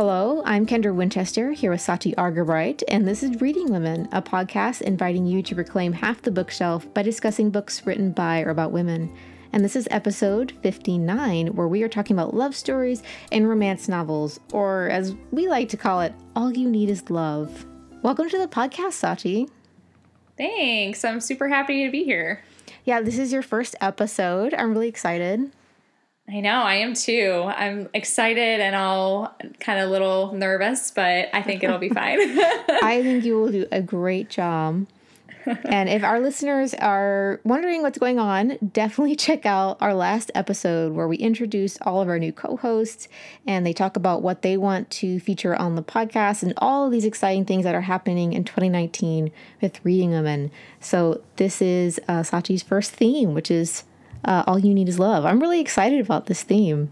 [0.00, 4.80] Hello, I'm Kendra Winchester here with Sachi Argabright, and this is Reading Women, a podcast
[4.80, 9.14] inviting you to reclaim half the bookshelf by discussing books written by or about women.
[9.52, 14.40] And this is episode 59, where we are talking about love stories and romance novels,
[14.54, 17.66] or as we like to call it, All You Need Is Love.
[18.00, 19.50] Welcome to the podcast, Sachi.
[20.38, 21.04] Thanks.
[21.04, 22.42] I'm super happy to be here.
[22.86, 24.54] Yeah, this is your first episode.
[24.54, 25.52] I'm really excited.
[26.28, 27.44] I know, I am too.
[27.46, 32.18] I'm excited and all kind of a little nervous, but I think it'll be fine.
[32.20, 34.86] I think you will do a great job.
[35.64, 40.92] and if our listeners are wondering what's going on, definitely check out our last episode
[40.92, 43.08] where we introduce all of our new co hosts
[43.46, 46.92] and they talk about what they want to feature on the podcast and all of
[46.92, 49.30] these exciting things that are happening in 2019
[49.60, 50.50] with Reading Women.
[50.78, 53.84] So, this is uh, Sachi's first theme, which is
[54.24, 55.24] uh, All You Need Is Love.
[55.24, 56.90] I'm really excited about this theme.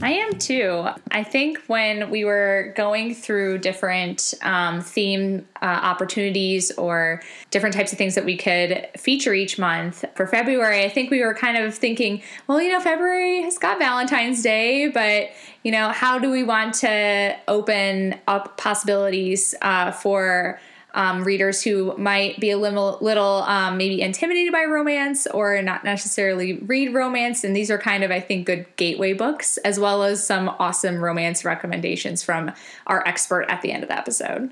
[0.00, 0.86] I am too.
[1.10, 7.90] I think when we were going through different um, theme uh, opportunities or different types
[7.90, 11.56] of things that we could feature each month for February, I think we were kind
[11.56, 15.30] of thinking, well, you know, February has got Valentine's Day, but,
[15.64, 20.60] you know, how do we want to open up possibilities uh, for
[20.94, 25.84] um, readers who might be a little, little um, maybe intimidated by romance or not
[25.84, 27.44] necessarily read romance.
[27.44, 30.98] And these are kind of, I think, good gateway books, as well as some awesome
[30.98, 32.52] romance recommendations from
[32.86, 34.50] our expert at the end of the episode.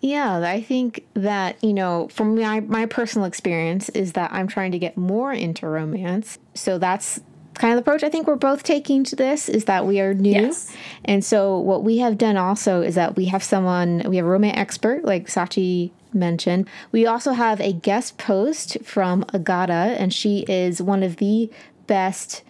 [0.00, 4.72] Yeah, I think that, you know, from my, my personal experience is that I'm trying
[4.72, 6.38] to get more into romance.
[6.52, 7.20] So that's
[7.54, 10.32] kind of approach I think we're both taking to this is that we are new.
[10.32, 10.74] Yes.
[11.04, 14.28] And so what we have done also is that we have someone, we have a
[14.28, 16.68] romance expert like Sachi mentioned.
[16.92, 21.50] We also have a guest post from Agata, and she is one of the
[21.86, 22.42] best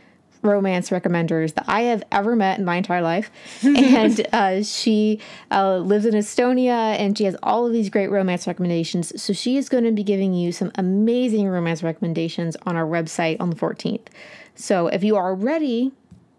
[0.44, 3.30] romance recommenders that I have ever met in my entire life.
[3.62, 5.20] and uh, she
[5.50, 9.20] uh, lives in Estonia and she has all of these great romance recommendations.
[9.20, 13.38] So she is going to be giving you some amazing romance recommendations on our website
[13.40, 14.06] on the 14th.
[14.54, 15.92] So if you are already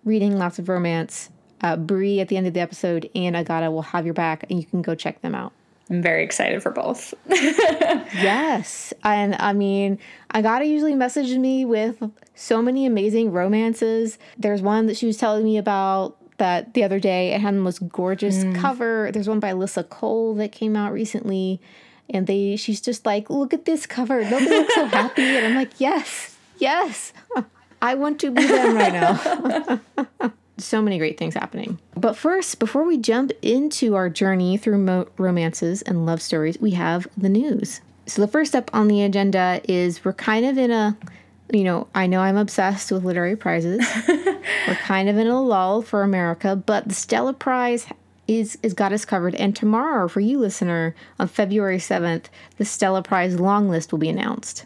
[0.04, 1.30] reading lots of romance,
[1.62, 4.60] uh, Bree at the end of the episode and Agata will have your back, and
[4.60, 5.54] you can go check them out.
[5.90, 7.14] I'm very excited for both.
[7.30, 8.92] yes.
[9.04, 10.00] And I mean,
[10.34, 12.02] Agata usually messages me with
[12.34, 14.18] so many amazing romances.
[14.38, 17.34] There's one that she was telling me about that the other day.
[17.34, 18.56] It had the most gorgeous mm.
[18.56, 19.12] cover.
[19.14, 21.62] There's one by Alyssa Cole that came out recently.
[22.10, 24.24] And they she's just like, look at this cover.
[24.24, 25.24] Nobody looks so happy.
[25.24, 27.14] And I'm like, yes, yes.
[27.86, 30.32] I want to be them right now.
[30.58, 31.78] so many great things happening.
[31.96, 36.72] But first, before we jump into our journey through mo- romances and love stories, we
[36.72, 37.82] have the news.
[38.08, 40.98] So, the first up on the agenda is we're kind of in a,
[41.54, 43.86] you know, I know I'm obsessed with literary prizes.
[44.08, 47.86] we're kind of in a lull for America, but the Stella Prize
[48.28, 49.36] is is got us covered.
[49.36, 52.26] And tomorrow, for you listener, on February 7th,
[52.58, 54.66] the Stella Prize long list will be announced.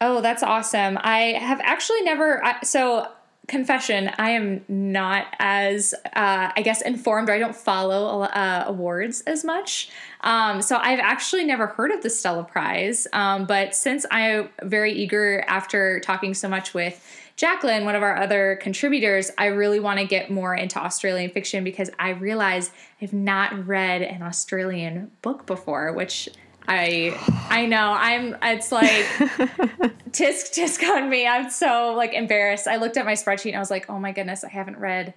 [0.00, 0.96] Oh, that's awesome.
[1.00, 3.08] I have actually never, so
[3.48, 9.22] confession, I am not as, uh, I guess, informed or I don't follow uh, awards
[9.22, 9.90] as much.
[10.20, 13.08] Um, so I've actually never heard of the Stella Prize.
[13.12, 17.04] Um, but since I'm very eager after talking so much with
[17.36, 21.64] Jacqueline, one of our other contributors, I really want to get more into Australian fiction
[21.64, 22.70] because I realize
[23.00, 26.28] I've not read an Australian book before, which
[26.68, 27.18] I
[27.48, 28.90] I know I'm it's like
[30.12, 31.26] tisk tisk on me.
[31.26, 32.68] I'm so like embarrassed.
[32.68, 35.14] I looked at my spreadsheet and I was like, oh my goodness, I haven't read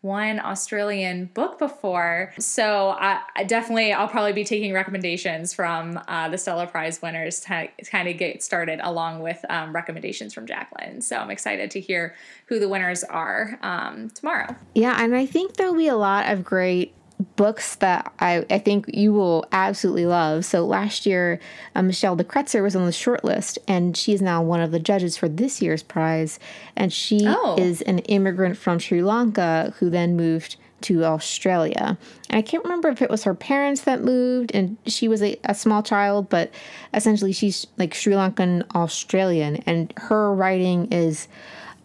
[0.00, 2.32] one Australian book before.
[2.38, 7.40] So I, I definitely I'll probably be taking recommendations from uh, the Stella Prize winners
[7.40, 11.00] to kind of get started, along with um, recommendations from Jacqueline.
[11.00, 12.14] So I'm excited to hear
[12.46, 14.54] who the winners are um, tomorrow.
[14.74, 16.94] Yeah, and I think there'll be a lot of great
[17.36, 20.44] books that I, I think you will absolutely love.
[20.44, 21.40] So last year,
[21.74, 24.70] uh, Michelle de Kretser was on the short list, and she is now one of
[24.70, 26.38] the judges for this year's prize.
[26.76, 27.56] And she oh.
[27.58, 31.96] is an immigrant from Sri Lanka who then moved to Australia.
[32.28, 35.38] And I can't remember if it was her parents that moved and she was a,
[35.44, 36.50] a small child, but
[36.92, 41.28] essentially she's like Sri Lankan Australian, and her writing is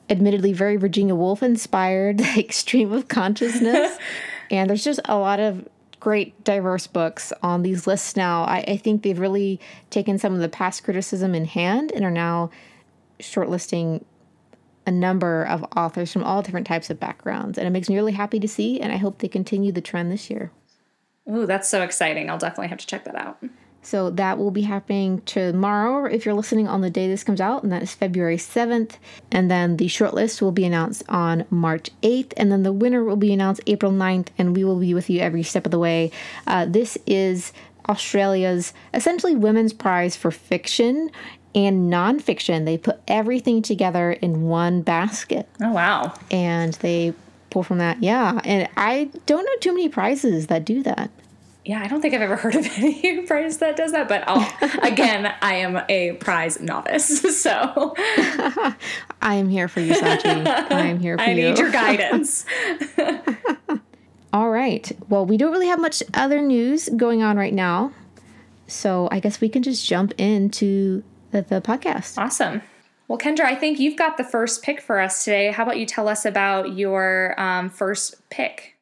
[0.10, 3.98] admittedly very Virginia Woolf inspired, like stream of consciousness.
[4.51, 5.68] And there's just a lot of
[6.00, 8.44] great diverse books on these lists now.
[8.44, 9.59] I, I, think they've really
[9.92, 12.50] taken some of the past criticism in hand and are now
[13.19, 14.03] shortlisting
[14.88, 17.57] a number of authors from all different types of backgrounds.
[17.57, 20.12] And it makes me really happy to see, and I hope they continue the trend
[20.12, 20.51] this year.
[21.31, 22.30] Ooh, that's so exciting.
[22.30, 23.38] I'll definitely have to check that out.
[23.81, 27.63] So that will be happening tomorrow if you're listening on the day this comes out,
[27.63, 28.98] and that is February 7th.
[29.31, 33.16] And then the shortlist will be announced on March 8th, and then the winner will
[33.16, 36.12] be announced April 9th, and we will be with you every step of the way.
[36.45, 37.54] Uh, this is
[37.89, 41.10] Australia's essentially women's prize for fiction
[41.56, 42.66] and nonfiction.
[42.66, 45.50] They put everything together in one basket.
[45.62, 46.13] Oh, wow.
[46.30, 47.13] And they
[47.50, 48.01] pull from that.
[48.01, 48.39] Yeah.
[48.45, 51.10] And I don't know too many prizes that do that
[51.63, 54.50] yeah, I don't think I've ever heard of any prize that does that, but I'll,
[54.81, 57.94] again, I am a prize novice, so
[59.22, 60.48] I am here for you, Sachi.
[60.48, 61.48] I am here for I you.
[61.48, 62.46] I need your guidance.
[64.34, 64.92] All right.
[65.10, 67.92] Well, we don't really have much other news going on right now,
[68.66, 72.18] so I guess we can just jump into the, the podcast.
[72.18, 72.62] Awesome.
[73.08, 75.52] Well, Kendra, I think you've got the first pick for us today.
[75.52, 78.78] How about you tell us about your um, first pick?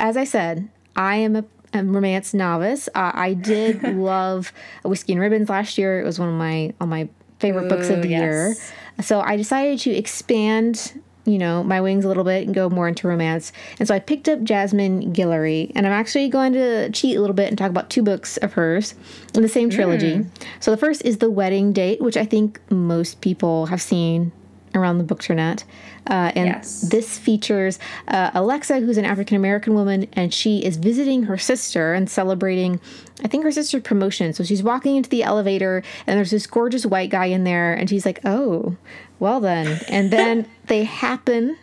[0.00, 2.88] As I said, I am a a romance novice.
[2.94, 4.52] Uh, I did love
[4.84, 6.00] Whiskey and Ribbons last year.
[6.00, 8.20] It was one of my on my favorite Ooh, books of the yes.
[8.20, 8.54] year.
[9.02, 12.86] So I decided to expand, you know, my wings a little bit and go more
[12.86, 13.52] into romance.
[13.78, 17.34] And so I picked up Jasmine Guillory, and I'm actually going to cheat a little
[17.34, 18.94] bit and talk about two books of hers
[19.34, 20.18] in the same trilogy.
[20.18, 20.30] Mm.
[20.60, 24.32] So the first is The Wedding Date, which I think most people have seen
[24.74, 25.64] around the bookternet.
[26.08, 26.82] Uh, and yes.
[26.82, 27.78] this features
[28.08, 32.80] uh, Alexa, who's an African American woman, and she is visiting her sister and celebrating,
[33.22, 34.32] I think, her sister's promotion.
[34.32, 37.88] So she's walking into the elevator, and there's this gorgeous white guy in there, and
[37.88, 38.76] she's like, oh,
[39.18, 39.80] well then.
[39.88, 41.56] And then they happen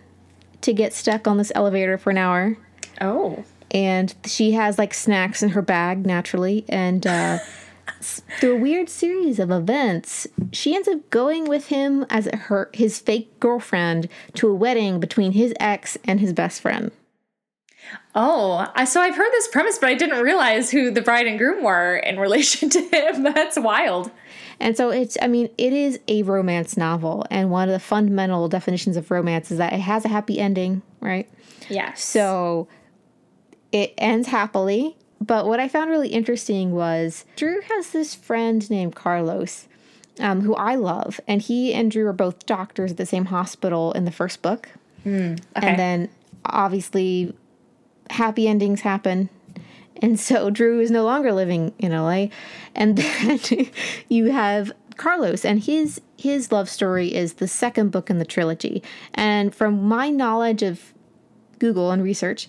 [0.62, 2.58] to get stuck on this elevator for an hour.
[3.00, 3.44] Oh.
[3.70, 7.40] And she has like snacks in her bag naturally, and uh,
[8.02, 13.00] through a weird series of events, she ends up going with him as her his
[13.00, 16.92] fake girlfriend to a wedding between his ex and his best friend.
[18.14, 21.64] Oh, so I've heard this premise, but I didn't realize who the bride and groom
[21.64, 23.24] were in relation to him.
[23.24, 24.12] That's wild.
[24.60, 27.26] And so it's, I mean, it is a romance novel.
[27.32, 30.84] And one of the fundamental definitions of romance is that it has a happy ending,
[31.00, 31.28] right?
[31.70, 32.04] Yes.
[32.04, 32.68] So
[33.72, 34.98] it ends happily.
[35.22, 39.68] But what I found really interesting was Drew has this friend named Carlos,
[40.20, 43.92] um, who I love, and he and Drew are both doctors at the same hospital
[43.94, 44.70] in the first book.
[45.06, 45.68] Mm, okay.
[45.68, 46.10] And then
[46.44, 47.36] obviously,
[48.10, 49.30] happy endings happen.
[50.02, 52.28] And so Drew is no longer living in LA.
[52.74, 53.40] And then
[54.10, 58.84] you have Carlos and his his love story is the second book in the trilogy.
[59.14, 60.94] And from my knowledge of
[61.58, 62.48] Google and research,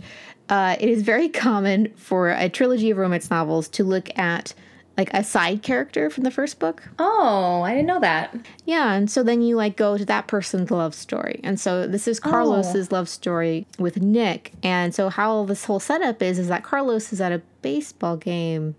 [0.53, 4.53] uh, it is very common for a trilogy of romance novels to look at
[4.99, 6.83] like a side character from the first book.
[6.99, 8.37] Oh, I didn't know that.
[8.67, 11.41] Yeah, and so then you like go to that person's love story.
[11.43, 12.97] And so this is Carlos's oh.
[12.97, 14.53] love story with Nick.
[14.63, 18.75] And so how this whole setup is is that Carlos is at a baseball game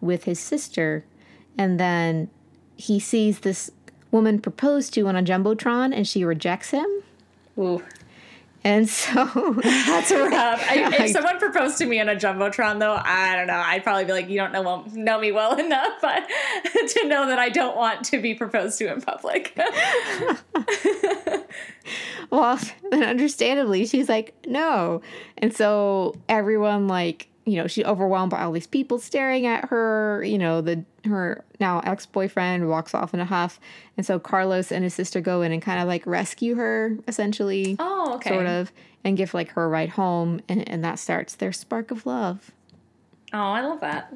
[0.00, 1.04] with his sister
[1.56, 2.30] and then
[2.76, 3.70] he sees this
[4.10, 6.88] woman propose to on a jumbotron and she rejects him.
[7.56, 7.80] Ooh.
[8.64, 9.24] And so
[9.62, 10.64] that's rough.
[10.68, 13.54] I, if someone proposed to me on a jumbotron, though, I don't know.
[13.64, 16.28] I'd probably be like, "You don't know know me well enough, but
[16.88, 19.58] to know that I don't want to be proposed to in public."
[22.30, 22.58] well,
[22.90, 25.02] then understandably, she's like, "No,"
[25.38, 30.22] and so everyone like you know she's overwhelmed by all these people staring at her
[30.24, 33.58] you know the her now ex-boyfriend walks off in a huff.
[33.96, 37.76] And so carlos and his sister go in and kind of like rescue her essentially
[37.78, 38.30] oh okay.
[38.30, 38.72] sort of
[39.04, 42.50] and give like her a ride home and, and that starts their spark of love.
[43.32, 44.14] Oh i love that.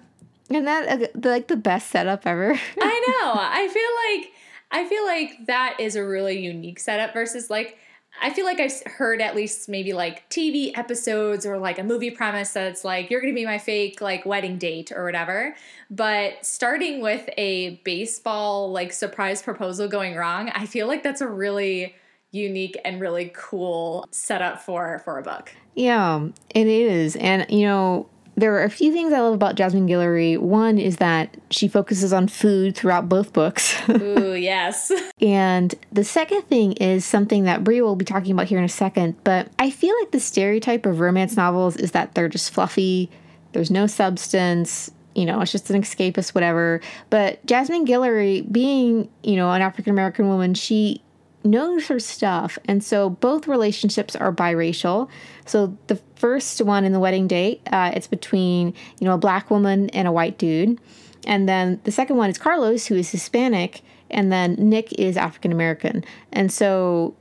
[0.49, 2.53] And that uh, like the best setup ever.
[2.81, 3.33] I know.
[3.35, 4.33] I feel like
[4.73, 7.79] i feel like that is a really unique setup versus like
[8.21, 12.11] I feel like I've heard at least maybe like TV episodes or like a movie
[12.11, 15.55] premise that's like, you're going to be my fake like wedding date or whatever.
[15.91, 21.29] But starting with a baseball like surprise proposal going wrong, I feel like that's a
[21.29, 21.95] really
[22.33, 25.53] unique and really cool setup for for a book.
[25.75, 27.17] Yeah, it is.
[27.17, 30.39] And you know, there are a few things I love about Jasmine Guillory.
[30.39, 33.75] One is that she focuses on food throughout both books.
[33.89, 34.93] Ooh, yes.
[35.21, 38.69] and the second thing is something that Bree will be talking about here in a
[38.69, 43.11] second, but I feel like the stereotype of romance novels is that they're just fluffy,
[43.53, 46.83] there's no substance, you know, it's just an escapist, whatever.
[47.09, 51.01] But Jasmine Guillory, being, you know, an African American woman, she
[51.47, 52.59] knows her stuff.
[52.67, 55.09] And so both relationships are biracial.
[55.45, 59.51] So the first one in the wedding date, uh, it's between, you know, a black
[59.51, 60.81] woman and a white dude.
[61.27, 65.53] And then the second one is Carlos, who is Hispanic, and then Nick is African
[65.53, 66.05] American.
[66.33, 67.17] And so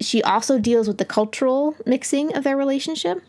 [0.00, 3.22] she also deals with the cultural mixing of their relationship,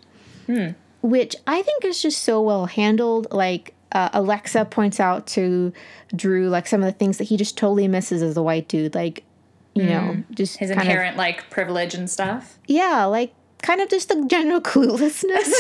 [0.45, 0.69] hmm.
[1.01, 3.27] which I think is just so well handled.
[3.31, 5.71] Like, uh, Alexa points out to
[6.15, 8.95] Drew like some of the things that he just totally misses as a white dude,
[8.95, 9.23] like
[9.77, 9.89] you mm.
[9.89, 12.57] know, just his inherent of, like privilege and stuff.
[12.67, 15.51] Yeah, like kind of just the general cluelessness.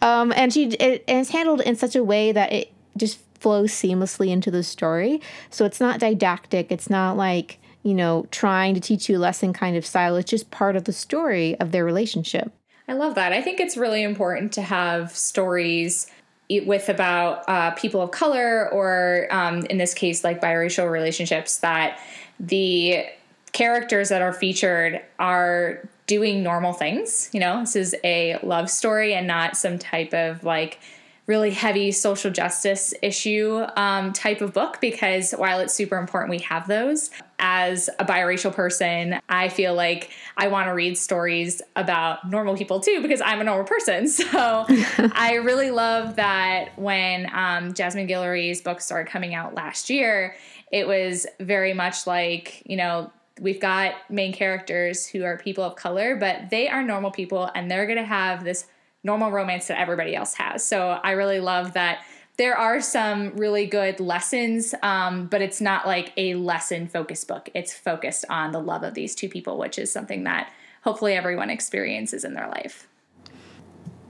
[0.02, 3.72] um, and she it, and it's handled in such a way that it just flows
[3.72, 5.20] seamlessly into the story.
[5.50, 6.72] So it's not didactic.
[6.72, 10.16] It's not like you know trying to teach you a lesson kind of style.
[10.16, 12.52] It's just part of the story of their relationship.
[12.88, 13.32] I love that.
[13.32, 16.08] I think it's really important to have stories
[16.48, 21.98] with about uh, people of color or um, in this case like biracial relationships that
[22.38, 23.06] the
[23.52, 27.30] characters that are featured are doing normal things.
[27.32, 30.78] You know, this is a love story and not some type of like
[31.26, 36.38] really heavy social justice issue um, type of book because while it's super important we
[36.38, 42.28] have those as a biracial person i feel like i want to read stories about
[42.30, 44.06] normal people too because i'm a normal person.
[44.16, 50.34] So i really love that when um, jasmine guillory's book started coming out last year
[50.72, 55.76] it was very much like you know we've got main characters who are people of
[55.76, 58.66] color, but they are normal people and they're going to have this
[59.06, 60.62] normal romance that everybody else has.
[60.62, 62.04] So I really love that
[62.36, 67.48] there are some really good lessons, um, but it's not like a lesson focused book.
[67.54, 71.48] It's focused on the love of these two people, which is something that hopefully everyone
[71.48, 72.88] experiences in their life.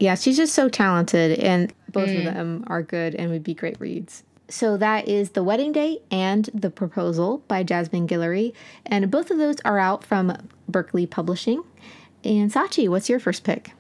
[0.01, 2.19] Yeah, she's just so talented, and both mm.
[2.19, 4.25] of them are good and would be great reads.
[4.49, 8.53] So that is The Wedding Date and The Proposal by Jasmine Guillory.
[8.85, 10.37] And both of those are out from
[10.69, 11.63] Berkley Publishing.
[12.23, 13.73] And Sachi, what's your first pick?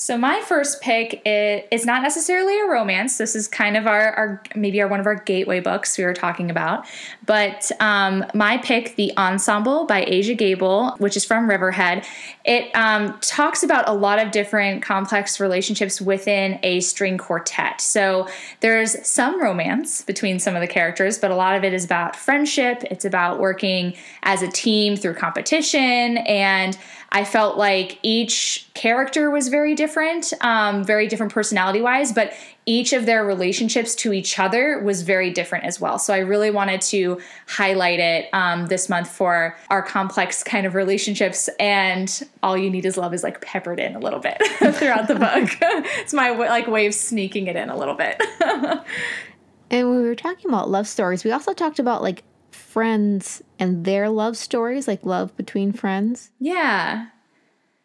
[0.00, 3.18] So my first pick is, not necessarily a romance.
[3.18, 6.14] This is kind of our, our maybe our one of our gateway books we were
[6.14, 6.86] talking about.
[7.26, 12.06] But um, my pick, The Ensemble by Aja Gabel, which is from Riverhead,
[12.46, 17.82] it um, talks about a lot of different complex relationships within a string quartet.
[17.82, 18.26] So
[18.60, 22.16] there's some romance between some of the characters, but a lot of it is about
[22.16, 22.84] friendship.
[22.90, 26.78] It's about working as a team through competition and
[27.12, 32.32] I felt like each character was very different, um, very different personality wise, but
[32.66, 35.98] each of their relationships to each other was very different as well.
[35.98, 40.76] So I really wanted to highlight it um, this month for our complex kind of
[40.76, 41.48] relationships.
[41.58, 44.40] And all you need is love is like peppered in a little bit
[44.74, 45.50] throughout the book.
[45.98, 48.22] it's my like way of sneaking it in a little bit.
[48.40, 52.22] and when we were talking about love stories, we also talked about like
[52.60, 56.30] friends and their love stories, like love between friends.
[56.38, 57.08] Yeah.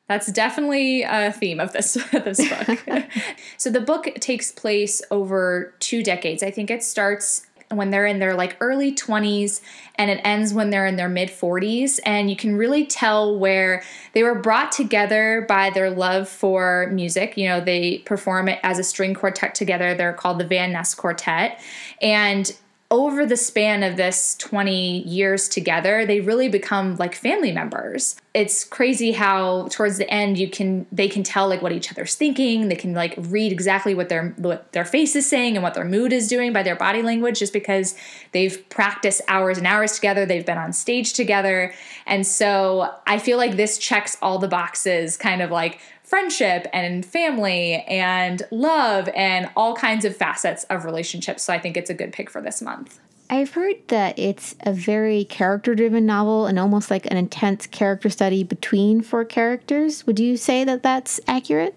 [0.07, 2.83] That's definitely a theme of this this book.
[3.57, 6.43] so the book takes place over two decades.
[6.43, 9.61] I think it starts when they're in their like early 20s
[9.95, 13.81] and it ends when they're in their mid 40s and you can really tell where
[14.13, 18.77] they were brought together by their love for music you know they perform it as
[18.77, 21.59] a string quartet together they're called the van ness quartet
[22.01, 22.55] and
[22.95, 28.15] over the span of this 20 years together they really become like family members.
[28.33, 32.15] It's crazy how towards the end you can they can tell like what each other's
[32.15, 32.67] thinking.
[32.67, 35.85] They can like read exactly what their what their face is saying and what their
[35.85, 37.95] mood is doing by their body language just because
[38.31, 40.25] they've practiced hours and hours together.
[40.25, 41.73] They've been on stage together.
[42.05, 47.05] And so i feel like this checks all the boxes kind of like friendship and
[47.05, 51.43] family and love and all kinds of facets of relationships.
[51.43, 52.99] So I think it's a good pick for this month.
[53.29, 58.09] I've heard that it's a very character driven novel and almost like an intense character
[58.09, 60.05] study between four characters.
[60.05, 61.73] Would you say that that's accurate?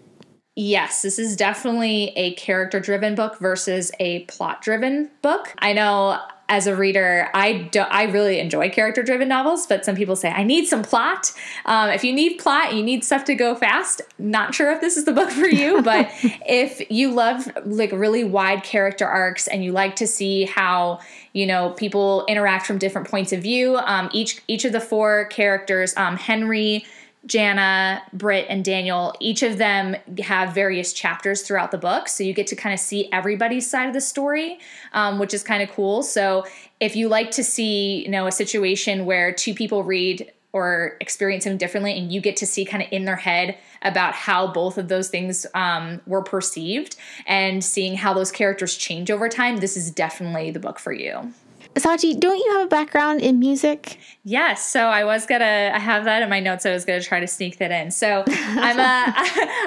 [0.56, 5.54] Yes, this is definitely a character driven book versus a plot driven book.
[5.58, 9.94] I know as a reader, I do, I really enjoy character driven novels, but some
[9.94, 11.32] people say I need some plot.
[11.66, 14.00] Um, if you need plot, you need stuff to go fast.
[14.18, 16.10] Not sure if this is the book for you, but
[16.46, 21.00] if you love like really wide character arcs and you like to see how
[21.34, 25.26] you know people interact from different points of view, um, each each of the four
[25.26, 26.86] characters, um, Henry.
[27.28, 32.08] Jana, Britt, and Daniel, each of them have various chapters throughout the book.
[32.08, 34.58] So you get to kind of see everybody's side of the story,
[34.92, 36.02] um, which is kind of cool.
[36.02, 36.46] So
[36.80, 41.44] if you like to see, you know, a situation where two people read or experience
[41.44, 44.78] them differently and you get to see kind of in their head about how both
[44.78, 49.76] of those things um, were perceived and seeing how those characters change over time, this
[49.76, 51.32] is definitely the book for you.
[51.74, 53.98] Sachi, don't you have a background in music?
[54.24, 54.66] Yes.
[54.66, 55.70] So I was gonna.
[55.72, 56.66] I have that in my notes.
[56.66, 57.90] I was gonna try to sneak that in.
[57.90, 59.14] So I'm a.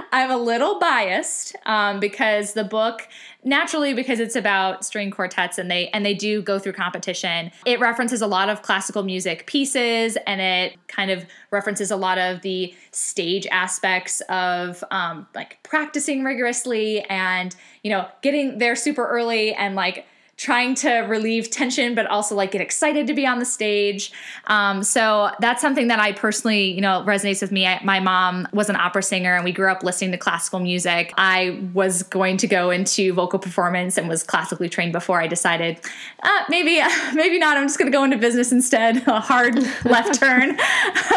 [0.11, 3.07] I'm a little biased um, because the book
[3.43, 7.79] naturally because it's about string quartets and they and they do go through competition it
[7.79, 12.41] references a lot of classical music pieces and it kind of references a lot of
[12.41, 19.53] the stage aspects of um, like practicing rigorously and you know getting there super early
[19.55, 20.05] and like
[20.41, 24.11] trying to relieve tension, but also like get excited to be on the stage.
[24.47, 27.67] Um, so that's something that I personally, you know, resonates with me.
[27.67, 31.13] I, my mom was an opera singer and we grew up listening to classical music.
[31.15, 35.79] I was going to go into vocal performance and was classically trained before I decided
[36.23, 36.81] uh, maybe,
[37.13, 37.55] maybe not.
[37.55, 39.03] I'm just going to go into business instead.
[39.07, 39.55] A hard
[39.85, 40.57] left turn.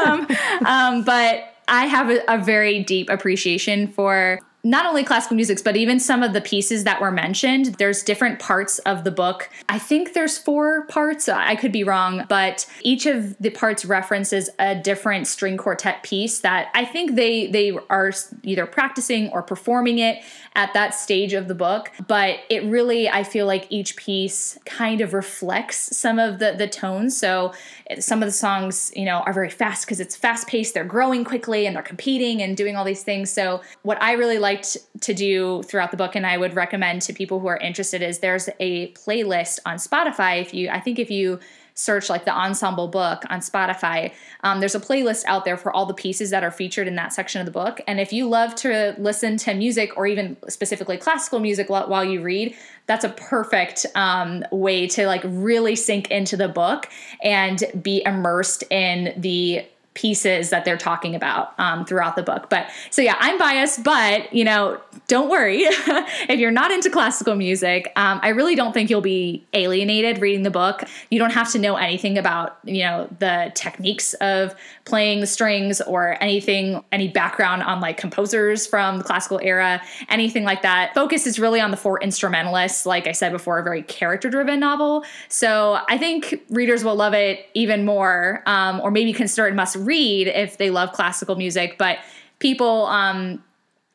[0.05, 0.27] Um,
[0.67, 5.77] um, but I have a, a very deep appreciation for not only classical music, but
[5.77, 7.67] even some of the pieces that were mentioned.
[7.77, 9.51] There's different parts of the book.
[9.69, 11.29] I think there's four parts.
[11.29, 16.41] I could be wrong, but each of the parts references a different string quartet piece
[16.41, 20.23] that I think they they are either practicing or performing it
[20.57, 21.91] at that stage of the book.
[22.07, 26.69] But it really, I feel like each piece kind of reflects some of the the
[26.69, 27.17] tones.
[27.17, 27.53] So
[27.91, 30.73] eh, some of the songs, you know, are very fast because it's fast paced.
[30.73, 33.31] They're growing quickly and they're competing and doing all these things.
[33.31, 37.13] So what I really liked to do throughout the book, and I would recommend to
[37.13, 40.41] people who are interested, is there's a playlist on Spotify.
[40.41, 41.41] If you, I think if you
[41.77, 44.13] search like the ensemble book on Spotify,
[44.45, 47.13] um, there's a playlist out there for all the pieces that are featured in that
[47.13, 47.81] section of the book.
[47.89, 52.23] And if you love to listen to music or even specifically classical music while you
[52.23, 52.55] read,
[52.87, 56.89] that's a perfect um, way to like really sink into the book
[57.25, 62.51] and be immersed in the pieces that they're talking about um, throughout the book.
[62.51, 67.37] But so yeah, I'm biased, but you know, don't worry if you're not into classical
[67.37, 67.93] music.
[67.97, 70.83] Um, I really don't think you'll be alienated reading the book.
[71.11, 75.81] You don't have to know anything about you know the techniques of playing the strings
[75.81, 80.93] or anything, any background on like composers from the classical era, anything like that.
[80.95, 82.85] Focus is really on the four instrumentalists.
[82.85, 85.05] Like I said before, a very character-driven novel.
[85.29, 89.77] So I think readers will love it even more, um, or maybe consider it must
[89.85, 91.99] read if they love classical music, but
[92.39, 93.43] people um,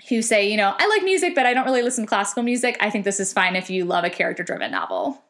[0.07, 2.77] who say, you know, I like music, but I don't really listen to classical music,
[2.79, 5.23] I think this is fine if you love a character driven novel.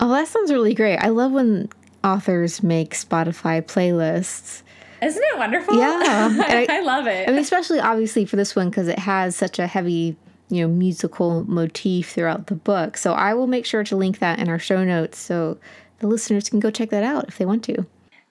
[0.00, 0.98] Oh, that sounds really great.
[0.98, 1.68] I love when
[2.04, 4.62] authors make Spotify playlists.
[5.02, 5.76] Isn't it wonderful?
[5.76, 5.90] Yeah.
[6.40, 7.28] I, I, love it.
[7.28, 10.16] I mean, especially obviously for this one because it has such a heavy,
[10.48, 12.96] you know, musical motif throughout the book.
[12.96, 15.58] So I will make sure to link that in our show notes so
[16.00, 17.86] the listeners can go check that out if they want to.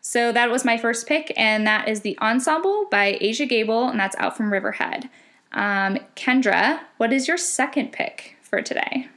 [0.08, 4.00] So that was my first pick, and that is The Ensemble by Aja Gabel, and
[4.00, 5.10] that's out from Riverhead.
[5.52, 9.10] Um, Kendra, what is your second pick for today?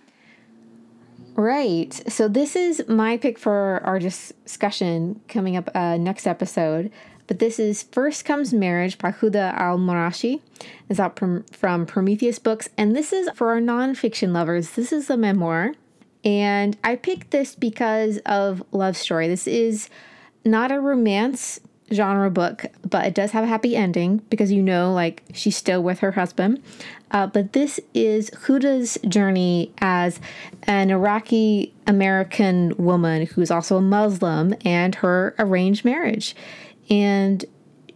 [1.37, 1.95] Right.
[2.09, 6.91] So this is my pick for our discussion coming up uh, next episode.
[7.29, 10.41] But this is First Comes Marriage by Huda Al Marashi.
[10.89, 12.69] It's out from, from Prometheus Books.
[12.77, 14.71] And this is for our nonfiction lovers.
[14.71, 15.75] This is a memoir.
[16.25, 19.29] And I picked this because of Love Story.
[19.29, 19.89] This is
[20.45, 21.61] not a romance
[21.93, 25.83] genre book, but it does have a happy ending because you know, like, she's still
[25.83, 26.63] with her husband.
[27.11, 30.21] Uh, but this is Huda's journey as
[30.65, 36.37] an Iraqi American woman who's also a Muslim and her arranged marriage.
[36.89, 37.45] And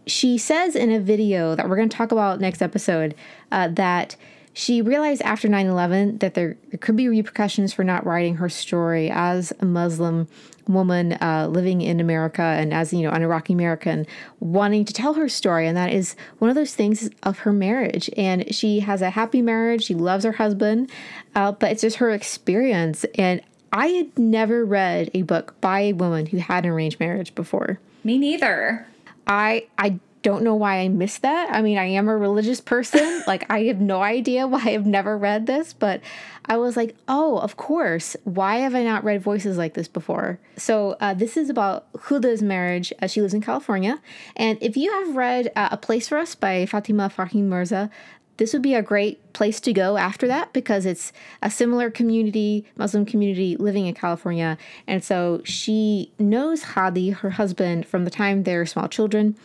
[0.05, 3.15] she says in a video that we're going to talk about next episode
[3.51, 4.17] uh, that
[4.55, 8.49] she realized after 9 11 that there, there could be repercussions for not writing her
[8.49, 10.27] story as a Muslim
[10.67, 14.07] woman uh, living in America and as you know an Iraqi American
[14.39, 15.67] wanting to tell her story.
[15.67, 18.09] And that is one of those things of her marriage.
[18.17, 19.83] And she has a happy marriage.
[19.83, 20.89] She loves her husband
[21.35, 23.05] uh, but it's just her experience.
[23.15, 23.41] And
[23.71, 27.79] I had never read a book by a woman who had an arranged marriage before.
[28.03, 28.87] Me neither.
[29.27, 31.51] I I don't know why I missed that.
[31.51, 33.21] I mean, I am a religious person.
[33.27, 36.01] like, I have no idea why I've never read this, but
[36.47, 38.17] I was like, oh, of course.
[38.23, 40.39] Why have I not read voices like this before?
[40.57, 42.91] So, uh, this is about Huda's marriage.
[42.99, 44.01] Uh, she lives in California.
[44.35, 47.91] And if you have read uh, A Place for Us by Fatima Farheen Mirza,
[48.37, 52.65] this would be a great place to go after that because it's a similar community,
[52.75, 54.57] Muslim community living in California.
[54.87, 59.37] And so she knows Hadi, her husband, from the time they're small children.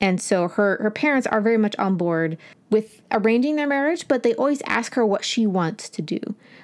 [0.00, 2.36] And so her her parents are very much on board
[2.70, 6.18] with arranging their marriage, but they always ask her what she wants to do.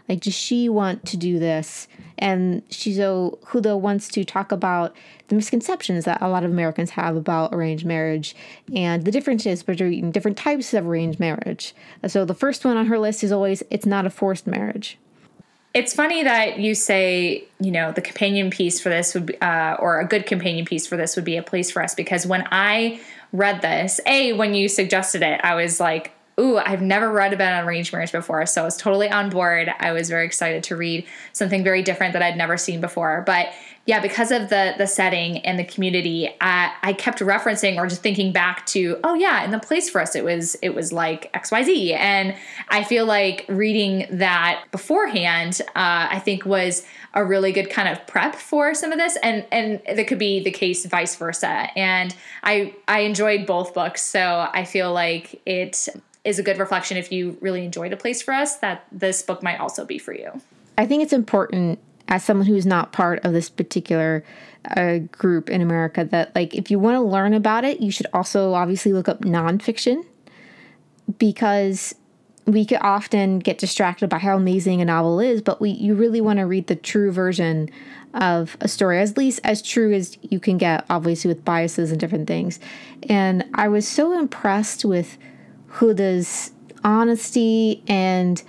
[0.09, 1.87] Like, does she want to do this?
[2.19, 4.95] And Shizo Huda wants to talk about
[5.29, 8.35] the misconceptions that a lot of Americans have about arranged marriage
[8.75, 11.75] and the differences between different types of arranged marriage.
[12.09, 14.99] So the first one on her list is always it's not a forced marriage.
[15.73, 19.75] it's funny that you say, you know, the companion piece for this would be, uh,
[19.75, 22.47] or a good companion piece for this would be a place for us because when
[22.51, 23.01] I
[23.33, 27.53] read this, A, when you suggested it, I was like, ooh, I've never read about
[27.53, 28.47] an arranged marriage before.
[28.47, 29.71] So I was totally on board.
[29.79, 33.23] I was very excited to read something very different that I'd never seen before.
[33.27, 33.49] But
[33.91, 38.03] yeah, because of the the setting and the community, I, I kept referencing or just
[38.03, 41.29] thinking back to, oh yeah, in the place for us, it was it was like
[41.35, 42.37] X Y Z, and
[42.69, 48.07] I feel like reading that beforehand, uh, I think was a really good kind of
[48.07, 51.67] prep for some of this, and and that could be the case vice versa.
[51.77, 55.89] And I I enjoyed both books, so I feel like it
[56.23, 59.43] is a good reflection if you really enjoyed a place for us that this book
[59.43, 60.41] might also be for you.
[60.79, 64.25] I think it's important as someone who's not part of this particular
[64.77, 68.07] uh, group in America that, like, if you want to learn about it, you should
[68.13, 70.05] also obviously look up nonfiction
[71.19, 71.95] because
[72.47, 76.21] we could often get distracted by how amazing a novel is, but we you really
[76.21, 77.71] want to read the true version
[78.15, 82.01] of a story, as least as true as you can get, obviously with biases and
[82.01, 82.59] different things.
[83.09, 85.17] And I was so impressed with
[85.69, 86.51] Huda's
[86.83, 88.43] honesty and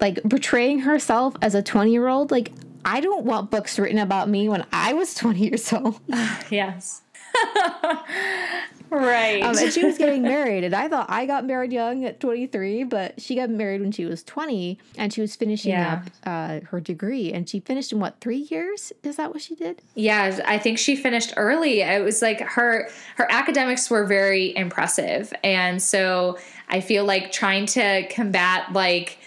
[0.00, 2.30] like portraying herself as a 20 year old.
[2.30, 2.52] Like,
[2.84, 6.00] I don't want books written about me when I was 20 years old.
[6.50, 7.02] yes.
[8.90, 9.42] right.
[9.42, 12.84] Um, and she was getting married, and I thought I got married young at 23,
[12.84, 16.02] but she got married when she was 20, and she was finishing yeah.
[16.04, 17.32] up uh, her degree.
[17.32, 18.92] And she finished in what three years?
[19.02, 19.82] Is that what she did?
[19.94, 21.80] Yeah, I think she finished early.
[21.80, 27.66] It was like her her academics were very impressive, and so I feel like trying
[27.66, 29.18] to combat like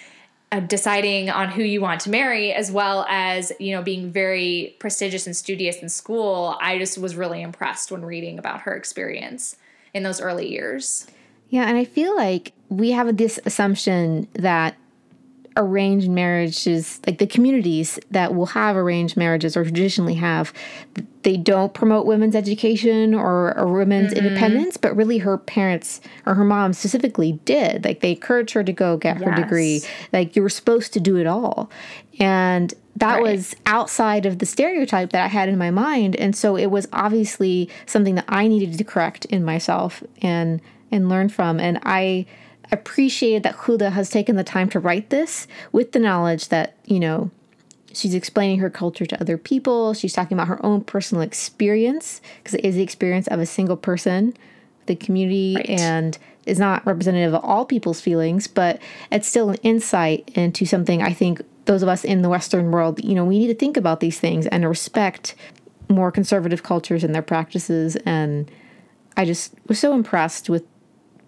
[0.53, 4.75] Uh, deciding on who you want to marry as well as you know being very
[4.79, 9.55] prestigious and studious in school i just was really impressed when reading about her experience
[9.93, 11.07] in those early years.
[11.47, 14.75] Yeah and i feel like we have this assumption that
[15.57, 20.53] arranged marriages, like the communities that will have arranged marriages or traditionally have,
[21.23, 24.25] they don't promote women's education or, or women's mm-hmm.
[24.25, 27.83] independence, but really her parents or her mom specifically did.
[27.83, 29.27] Like they encouraged her to go get yes.
[29.27, 29.81] her degree.
[30.13, 31.69] Like you were supposed to do it all.
[32.19, 33.23] And that right.
[33.23, 36.15] was outside of the stereotype that I had in my mind.
[36.15, 40.61] And so it was obviously something that I needed to correct in myself and
[40.91, 41.59] and learn from.
[41.59, 42.25] And I
[42.71, 46.99] appreciated that Huda has taken the time to write this with the knowledge that, you
[46.99, 47.31] know,
[47.93, 49.93] she's explaining her culture to other people.
[49.93, 53.77] She's talking about her own personal experience because it is the experience of a single
[53.77, 54.33] person,
[54.85, 55.69] the community, right.
[55.69, 58.81] and is not representative of all people's feelings, but
[59.11, 63.03] it's still an insight into something I think those of us in the Western world,
[63.03, 65.35] you know, we need to think about these things and respect
[65.89, 67.95] more conservative cultures and their practices.
[67.97, 68.49] And
[69.17, 70.63] I just was so impressed with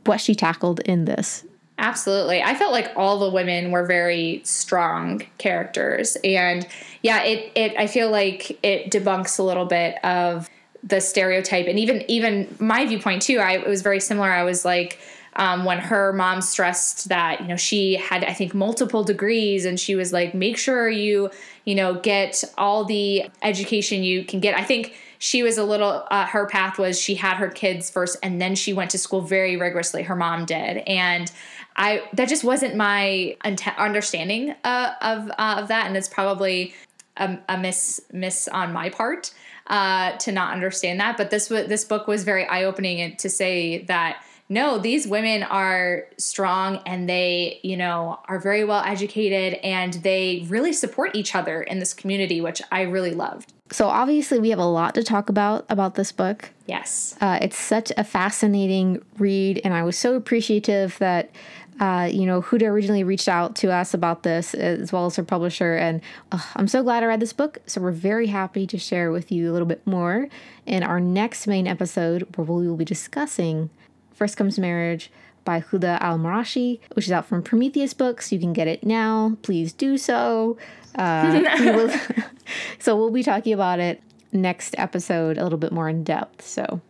[0.05, 1.45] what she tackled in this.
[1.77, 2.41] Absolutely.
[2.41, 6.17] I felt like all the women were very strong characters.
[6.23, 6.67] And
[7.01, 10.49] yeah, it, it I feel like it debunks a little bit of
[10.83, 13.39] the stereotype and even even my viewpoint too.
[13.39, 14.29] I it was very similar.
[14.29, 14.99] I was like
[15.35, 19.79] um, when her mom stressed that you know she had I think multiple degrees and
[19.79, 21.31] she was like make sure you
[21.65, 24.57] you know get all the education you can get.
[24.57, 28.17] I think she was a little uh, her path was she had her kids first
[28.21, 30.03] and then she went to school very rigorously.
[30.03, 30.79] Her mom did.
[30.85, 31.31] And
[31.77, 33.37] i that just wasn't my
[33.77, 35.87] understanding uh, of uh, of that.
[35.87, 36.73] And it's probably
[37.15, 39.33] a, a miss miss on my part
[39.67, 41.15] uh, to not understand that.
[41.15, 46.05] But this was this book was very eye-opening to say that no, these women are
[46.17, 51.63] strong and they, you know, are very well educated and they really support each other
[51.63, 53.53] in this community, which I really loved.
[53.73, 56.51] So obviously, we have a lot to talk about about this book.
[56.67, 61.31] Yes, uh, it's such a fascinating read, and I was so appreciative that.
[61.79, 65.23] Uh, you know, Huda originally reached out to us about this as well as her
[65.23, 65.73] publisher.
[65.73, 67.57] And uh, I'm so glad I read this book.
[67.65, 70.29] So we're very happy to share with you a little bit more
[70.67, 73.71] in our next main episode where we will be discussing
[74.13, 75.09] First Comes Marriage
[75.43, 78.31] by Huda Al Marashi, which is out from Prometheus Books.
[78.31, 79.37] You can get it now.
[79.41, 80.57] Please do so.
[80.95, 81.93] Uh, we will,
[82.79, 84.01] so we'll be talking about it
[84.31, 86.45] next episode a little bit more in depth.
[86.45, 86.81] So,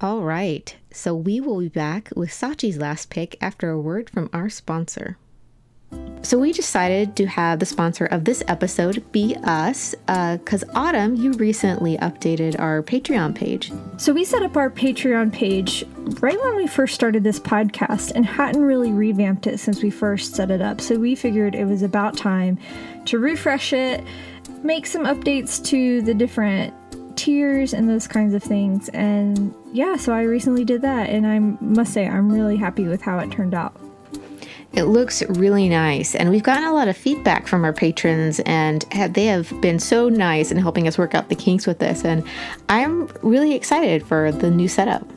[0.00, 0.74] all right.
[0.92, 5.18] So we will be back with Sachi's last pick after a word from our sponsor.
[6.22, 11.14] So we decided to have the sponsor of this episode be us, because uh, Autumn,
[11.14, 13.70] you recently updated our Patreon page.
[13.96, 15.84] So we set up our Patreon page
[16.20, 20.34] right when we first started this podcast and hadn't really revamped it since we first
[20.34, 20.80] set it up.
[20.80, 22.58] So we figured it was about time
[23.04, 24.02] to refresh it,
[24.64, 26.74] make some updates to the different
[27.16, 28.88] tiers and those kinds of things.
[28.88, 33.00] And yeah, so I recently did that, and I must say I'm really happy with
[33.00, 33.80] how it turned out.
[34.76, 38.82] It looks really nice, and we've gotten a lot of feedback from our patrons, and
[39.10, 42.04] they have been so nice in helping us work out the kinks with this.
[42.04, 42.22] And
[42.68, 45.10] I'm really excited for the new setup.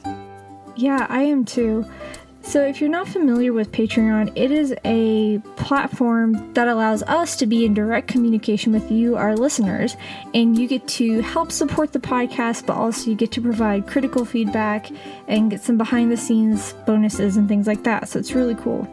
[0.78, 1.86] Yeah, I am too.
[2.42, 7.46] So, if you're not familiar with Patreon, it is a platform that allows us to
[7.46, 9.98] be in direct communication with you, our listeners,
[10.34, 14.24] and you get to help support the podcast, but also you get to provide critical
[14.24, 14.90] feedback
[15.28, 18.08] and get some behind the scenes bonuses and things like that.
[18.08, 18.88] So, it's really cool.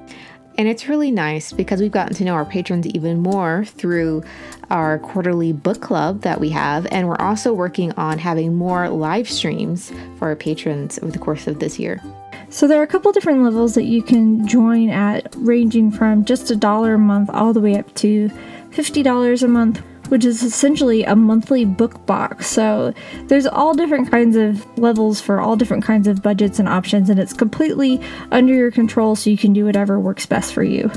[0.59, 4.25] And it's really nice because we've gotten to know our patrons even more through
[4.71, 6.87] our quarterly book club that we have.
[6.91, 11.47] And we're also working on having more live streams for our patrons over the course
[11.47, 12.03] of this year.
[12.49, 16.51] So there are a couple different levels that you can join at, ranging from just
[16.51, 18.31] a dollar a month all the way up to
[18.71, 22.47] $50 a month, which is essentially a monthly book box.
[22.47, 27.11] So there's all different kinds of levels for all different kinds of budgets and options,
[27.11, 30.91] and it's completely under your control so you can do whatever works best for you.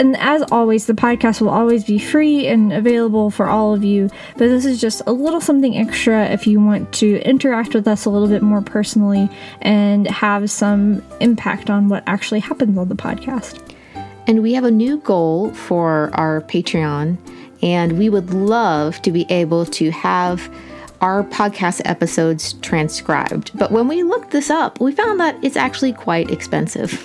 [0.00, 4.08] And as always, the podcast will always be free and available for all of you,
[4.38, 8.06] but this is just a little something extra if you want to interact with us
[8.06, 9.28] a little bit more personally
[9.60, 13.60] and have some impact on what actually happens on the podcast.
[14.26, 17.18] And we have a new goal for our Patreon,
[17.62, 20.48] and we would love to be able to have
[21.00, 23.56] our podcast episodes transcribed.
[23.58, 27.02] But when we looked this up, we found that it's actually quite expensive.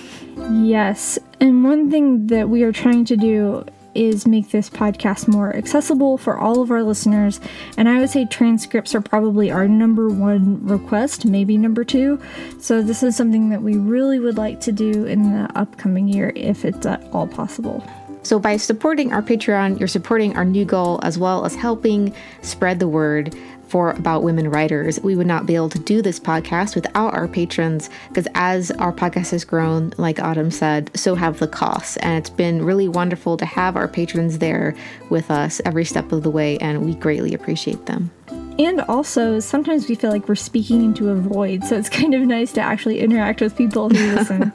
[0.50, 1.18] Yes.
[1.40, 3.64] And one thing that we are trying to do
[3.94, 7.40] is make this podcast more accessible for all of our listeners.
[7.78, 12.20] And I would say transcripts are probably our number one request, maybe number two.
[12.60, 16.32] So this is something that we really would like to do in the upcoming year
[16.36, 17.82] if it's at all possible.
[18.26, 22.12] So, by supporting our Patreon, you're supporting our new goal as well as helping
[22.42, 23.32] spread the word
[23.68, 24.98] for About Women Writers.
[24.98, 28.92] We would not be able to do this podcast without our patrons because as our
[28.92, 31.98] podcast has grown, like Autumn said, so have the costs.
[31.98, 34.74] And it's been really wonderful to have our patrons there
[35.08, 38.10] with us every step of the way, and we greatly appreciate them.
[38.58, 42.22] And also, sometimes we feel like we're speaking into a void, so it's kind of
[42.22, 44.52] nice to actually interact with people who listen.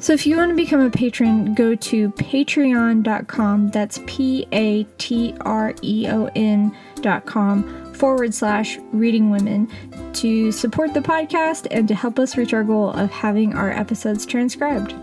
[0.00, 3.70] So if you want to become a patron, go to patreon.com.
[3.70, 9.70] That's P A T R E O N.com forward slash reading women
[10.14, 14.24] to support the podcast and to help us reach our goal of having our episodes
[14.24, 14.94] transcribed.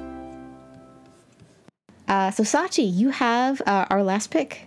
[2.07, 4.66] Uh, so, Sachi, you have uh, our last pick.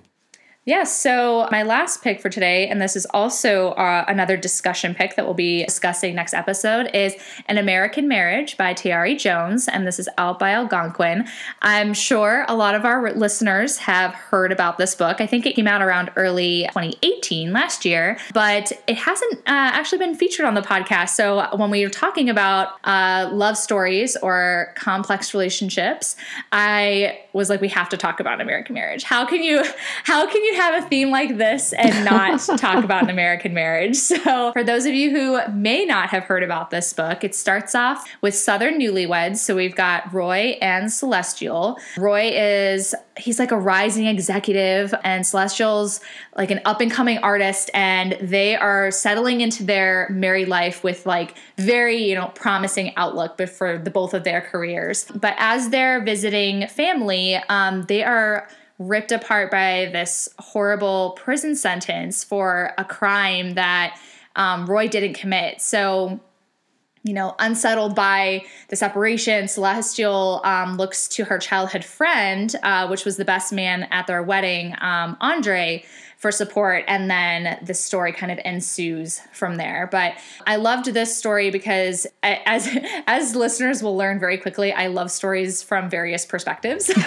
[0.67, 5.17] Yes, so my last pick for today, and this is also uh, another discussion pick
[5.17, 7.15] that we'll be discussing next episode, is
[7.47, 11.27] An American Marriage by Tayari Jones, and this is out by Algonquin.
[11.63, 15.23] I'm sure a lot of our listeners have heard about this book.
[15.23, 19.99] I think it came out around early 2018, last year, but it hasn't uh, actually
[19.99, 21.11] been featured on the podcast.
[21.11, 26.17] So when we were talking about uh, love stories or complex relationships,
[26.53, 29.05] I was like, we have to talk about American Marriage.
[29.05, 29.65] How can you,
[30.05, 33.97] how can you have a theme like this and not talk about an American marriage.
[33.97, 37.75] So, for those of you who may not have heard about this book, it starts
[37.75, 39.39] off with Southern newlyweds.
[39.39, 41.79] So, we've got Roy and Celestial.
[41.97, 46.01] Roy is, he's like a rising executive, and Celestial's
[46.37, 51.07] like an up and coming artist, and they are settling into their married life with
[51.07, 55.05] like very, you know, promising outlook but for the both of their careers.
[55.15, 58.49] But as they're visiting family, um, they are
[58.81, 64.01] ripped apart by this horrible prison sentence for a crime that
[64.37, 65.61] um, Roy didn't commit.
[65.61, 66.19] So,
[67.03, 73.05] you know, unsettled by the separation, Celestial um, looks to her childhood friend, uh, which
[73.05, 75.85] was the best man at their wedding, um, Andre,
[76.21, 79.89] for support and then the story kind of ensues from there.
[79.91, 80.13] But
[80.47, 82.69] i loved this story because as
[83.07, 86.91] as listeners will learn very quickly i love stories from various perspectives.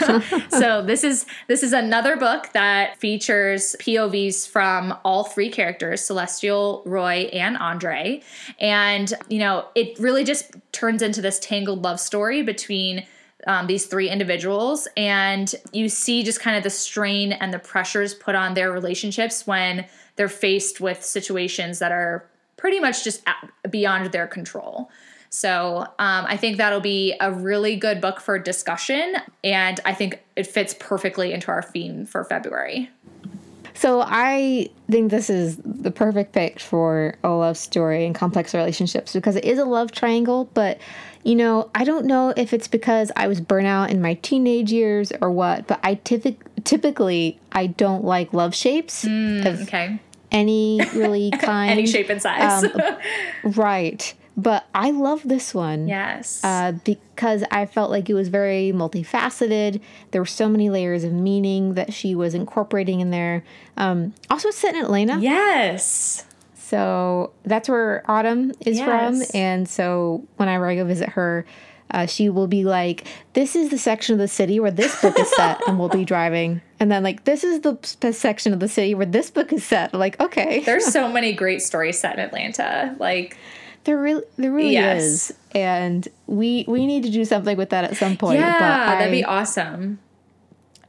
[0.49, 6.81] So this is this is another book that features povs from all three characters celestial
[6.85, 8.21] roy and andre.
[8.59, 13.05] And you know it really just turns into this tangled love story between
[13.47, 18.13] um, these three individuals, and you see just kind of the strain and the pressures
[18.13, 22.25] put on their relationships when they're faced with situations that are
[22.57, 23.23] pretty much just
[23.69, 24.89] beyond their control.
[25.29, 30.23] So um, I think that'll be a really good book for discussion, and I think
[30.35, 32.91] it fits perfectly into our theme for February.
[33.73, 39.13] So I think this is the perfect pick for a love story and complex relationships
[39.13, 40.77] because it is a love triangle, but
[41.23, 45.11] you know, I don't know if it's because I was burnout in my teenage years
[45.21, 49.99] or what, but I typically typically I don't like love shapes mm, okay.
[50.31, 52.63] any really kind, any shape and size.
[52.63, 52.71] um,
[53.53, 54.13] right.
[54.35, 55.87] But I love this one.
[55.87, 56.43] Yes.
[56.43, 59.79] Uh, because I felt like it was very multifaceted.
[60.09, 63.43] There were so many layers of meaning that she was incorporating in there.
[63.77, 65.19] Um, also, it's set in Atlanta.
[65.19, 66.25] yes.
[66.73, 69.21] So that's where Autumn is from.
[69.35, 71.45] And so whenever I go visit her,
[71.91, 75.19] uh, she will be like, This is the section of the city where this book
[75.19, 76.61] is set, and we'll be driving.
[76.79, 79.63] And then, like, this is the sp- section of the city where this book is
[79.63, 79.91] set.
[79.93, 80.61] I'm like, okay.
[80.61, 82.95] There's so many great stories set in Atlanta.
[82.97, 83.37] Like,
[83.83, 85.03] There really, there really Yes.
[85.03, 88.39] is, and we we need to do something with that at some point.
[88.39, 89.99] yeah, I, that'd be awesome.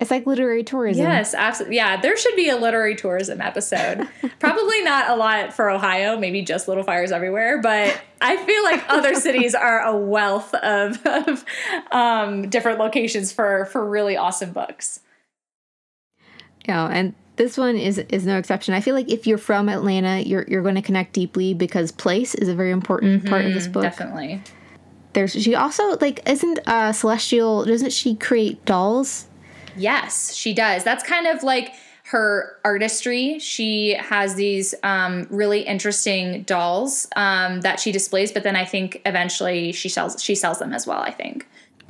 [0.05, 1.03] It's like literary tourism.
[1.03, 1.77] Yes, absolutely.
[1.77, 4.07] Yeah, there should be a literary tourism episode.
[4.39, 8.85] Probably not a lot for Ohio, maybe just Little Fires Everywhere, but I feel like
[8.91, 11.43] other cities are a wealth of, of
[11.91, 15.01] um, different locations for for really awesome books.
[16.69, 18.75] Yeah, and this one is is no exception.
[18.75, 22.35] I feel like if you're from Atlanta, you're you're going to connect deeply because place
[22.35, 23.85] is a very important part of this book.
[23.85, 24.43] Definitely.
[25.15, 29.29] There's she also like isn't uh Celestial doesn't she create dolls?
[29.77, 30.85] Yes, she does.
[30.85, 33.39] That's kind of like her artistry.
[33.39, 39.01] She has these um, really interesting dolls um, that she displays, but then I think
[39.07, 41.01] eventually she sells she sells them as well.
[41.01, 41.47] I think.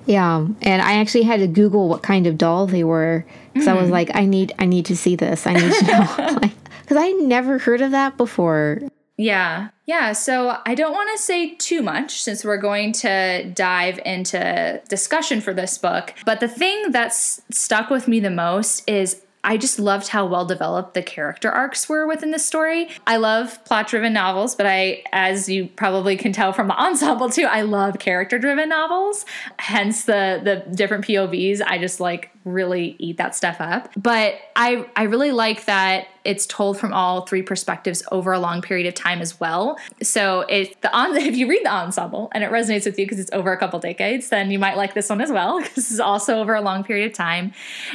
[0.07, 3.75] Yeah, and I actually had to Google what kind of doll they were because I
[3.75, 5.47] was like, I need I need to see this.
[5.47, 6.39] I need to know
[6.83, 8.83] because I never heard of that before.
[9.17, 9.69] Yeah.
[9.87, 10.13] Yeah.
[10.13, 15.41] So I don't want to say too much since we're going to dive into discussion
[15.41, 16.15] for this book.
[16.25, 20.47] But the thing that's stuck with me the most is I just loved how well
[20.47, 22.89] developed the character arcs were within the story.
[23.07, 27.29] I love plot driven novels, but I, as you probably can tell from the ensemble
[27.29, 29.27] too, I love character driven novels.
[29.59, 31.61] Hence the the different POVs.
[31.65, 33.91] I just like really eat that stuff up.
[33.97, 38.63] But I I really like that it's told from all three perspectives over a long
[38.63, 39.79] period of time as well.
[40.03, 43.21] So if the on if you read the ensemble and it resonates with you because
[43.21, 46.01] it's over a couple decades, then you might like this one as well this is
[46.01, 47.53] also over a long period of time.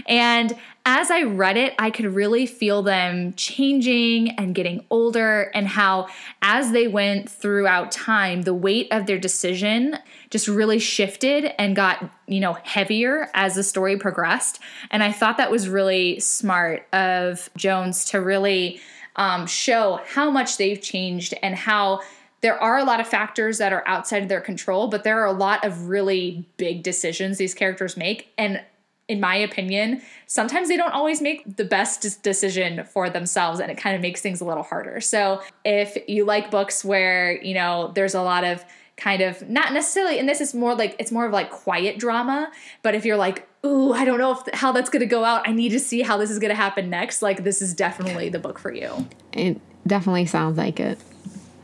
[0.08, 5.68] And as I read it, I could really feel them changing and getting older, and
[5.68, 6.08] how
[6.42, 9.98] as they went throughout time, the weight of their decision
[10.30, 14.60] just really shifted and got, you know, heavier as the story progressed.
[14.92, 18.80] And I thought that was really smart of Jones to really
[19.16, 22.02] um, show how much they've changed and how
[22.42, 25.26] there are a lot of factors that are outside of their control, but there are
[25.26, 28.32] a lot of really big decisions these characters make.
[28.38, 28.62] And
[29.10, 33.78] in my opinion, sometimes they don't always make the best decision for themselves and it
[33.78, 35.02] kind of makes things a little harder.
[35.02, 38.64] So, if you like books where, you know, there's a lot of
[39.00, 42.52] kind of not necessarily and this is more like it's more of like quiet drama,
[42.84, 45.48] but if you're like, "Ooh, I don't know if how that's going to go out.
[45.48, 48.30] I need to see how this is going to happen next." Like this is definitely
[48.30, 49.08] the book for you.
[49.34, 51.00] It definitely sounds like it.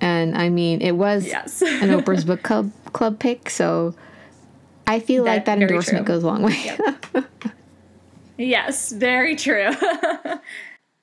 [0.01, 1.61] And I mean, it was Yes.
[1.61, 3.93] an Oprah's book club club pick, so
[4.87, 6.15] I feel like That- that endorsement true.
[6.15, 6.77] goes a long way.
[8.37, 9.69] Yes, very true.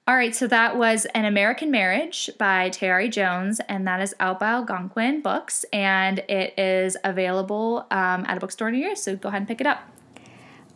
[0.04, 4.40] All right, so that was An American Marriage by Tayari Jones, and that is out
[4.40, 9.28] by Algonquin Books, and it is available um, at a bookstore near you, so go
[9.28, 9.88] ahead and pick it up.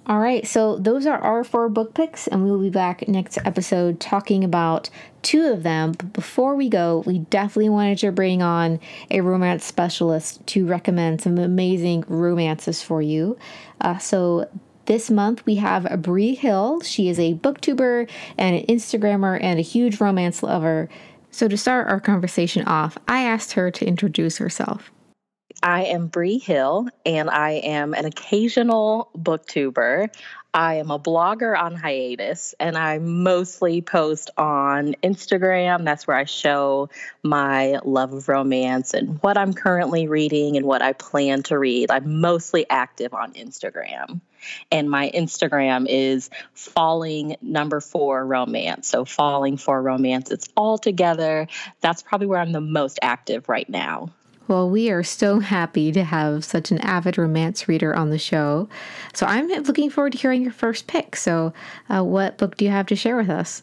[0.06, 3.38] All right, so those are our four book picks, and we will be back next
[3.44, 4.88] episode talking about
[5.22, 5.90] two of them.
[5.98, 8.78] But before we go, we definitely wanted to bring on
[9.10, 13.36] a romance specialist to recommend some amazing romances for you.
[13.80, 14.48] Uh, so
[14.86, 16.80] this month we have Bree Hill.
[16.80, 20.88] She is a booktuber and an Instagrammer and a huge romance lover.
[21.30, 24.90] So to start our conversation off, I asked her to introduce herself.
[25.62, 30.14] I am Bree Hill, and I am an occasional booktuber.
[30.52, 35.84] I am a blogger on hiatus, and I mostly post on Instagram.
[35.84, 36.88] That's where I show
[37.22, 41.90] my love of romance and what I'm currently reading and what I plan to read.
[41.90, 44.20] I'm mostly active on Instagram.
[44.70, 48.88] And my Instagram is falling number four romance.
[48.88, 50.30] So falling for romance.
[50.30, 51.48] It's all together.
[51.80, 54.10] That's probably where I'm the most active right now.
[54.48, 58.68] Well, we are so happy to have such an avid romance reader on the show.
[59.12, 61.16] So I'm looking forward to hearing your first pick.
[61.16, 61.52] So,
[61.88, 63.62] uh, what book do you have to share with us?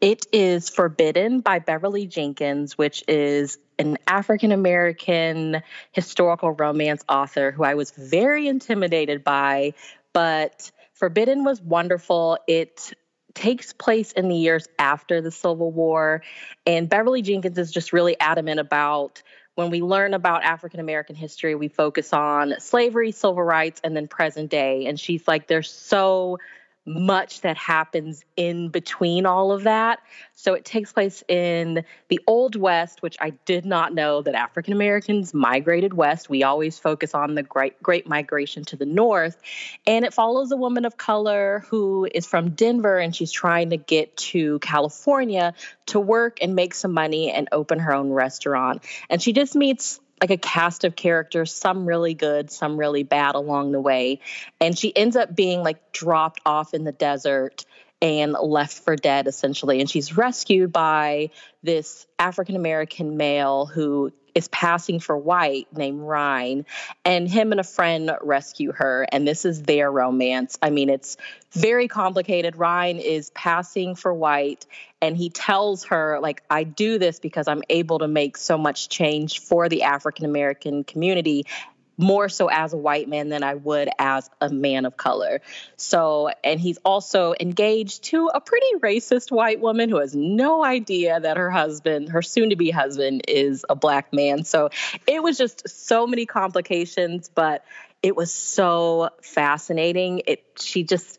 [0.00, 5.62] It is Forbidden by Beverly Jenkins, which is an African American
[5.92, 9.74] historical romance author who I was very intimidated by,
[10.16, 12.38] but Forbidden was wonderful.
[12.46, 12.94] It
[13.34, 16.22] takes place in the years after the Civil War,
[16.64, 19.22] and Beverly Jenkins is just really adamant about
[19.56, 24.08] when we learn about African American history, we focus on slavery, civil rights, and then
[24.08, 24.86] present day.
[24.86, 26.38] And she's like, there's so
[26.86, 29.98] much that happens in between all of that.
[30.34, 34.72] So it takes place in the Old West, which I did not know that African
[34.72, 36.30] Americans migrated west.
[36.30, 39.36] We always focus on the great great migration to the north,
[39.86, 43.76] and it follows a woman of color who is from Denver and she's trying to
[43.76, 45.54] get to California
[45.86, 48.84] to work and make some money and open her own restaurant.
[49.10, 53.34] And she just meets like a cast of characters, some really good, some really bad
[53.34, 54.20] along the way.
[54.60, 57.64] And she ends up being like dropped off in the desert
[58.00, 59.80] and left for dead essentially.
[59.80, 61.30] And she's rescued by
[61.62, 66.66] this African American male who is passing for white named Rhine,
[67.06, 69.06] and him and a friend rescue her.
[69.10, 70.58] And this is their romance.
[70.60, 71.16] I mean, it's
[71.52, 72.56] very complicated.
[72.56, 74.66] Rhine is passing for white,
[75.00, 78.90] and he tells her, like, I do this because I'm able to make so much
[78.90, 81.46] change for the African American community
[81.96, 85.40] more so as a white man than I would as a man of color.
[85.76, 91.18] So, and he's also engaged to a pretty racist white woman who has no idea
[91.18, 94.44] that her husband, her soon to be husband, is a black man.
[94.44, 94.70] So
[95.06, 97.64] it was just so many complications, but
[98.02, 100.22] it was so fascinating.
[100.26, 101.18] It, she just,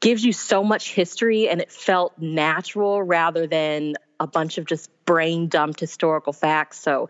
[0.00, 4.90] gives you so much history and it felt natural rather than a bunch of just
[5.04, 6.78] brain dumped historical facts.
[6.78, 7.08] So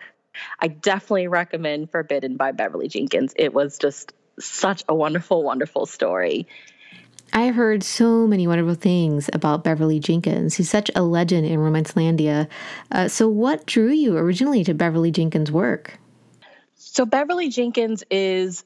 [0.60, 3.32] I definitely recommend Forbidden by Beverly Jenkins.
[3.36, 6.46] It was just such a wonderful, wonderful story.
[7.32, 10.54] I've heard so many wonderful things about Beverly Jenkins.
[10.54, 12.48] He's such a legend in Romancelandia.
[12.90, 15.98] Uh, so, what drew you originally to Beverly Jenkins' work?
[16.74, 18.64] So, Beverly Jenkins is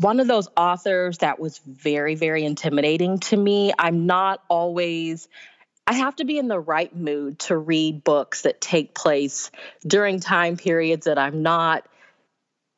[0.00, 3.72] one of those authors that was very, very intimidating to me.
[3.78, 5.28] I'm not always
[5.86, 9.50] I have to be in the right mood to read books that take place
[9.86, 11.86] during time periods that I'm not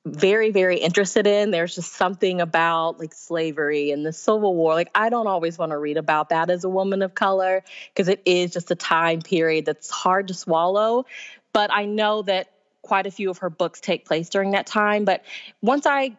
[0.06, 1.50] very very interested in.
[1.50, 4.74] There's just something about like slavery and the civil war.
[4.74, 8.08] Like i don't always want to read about that as a woman of color because
[8.08, 11.06] it is just a time period that's hard to swallow.
[11.52, 12.50] But i know that
[12.82, 15.04] quite a few of her books take place during that time.
[15.04, 15.24] But
[15.62, 16.16] once i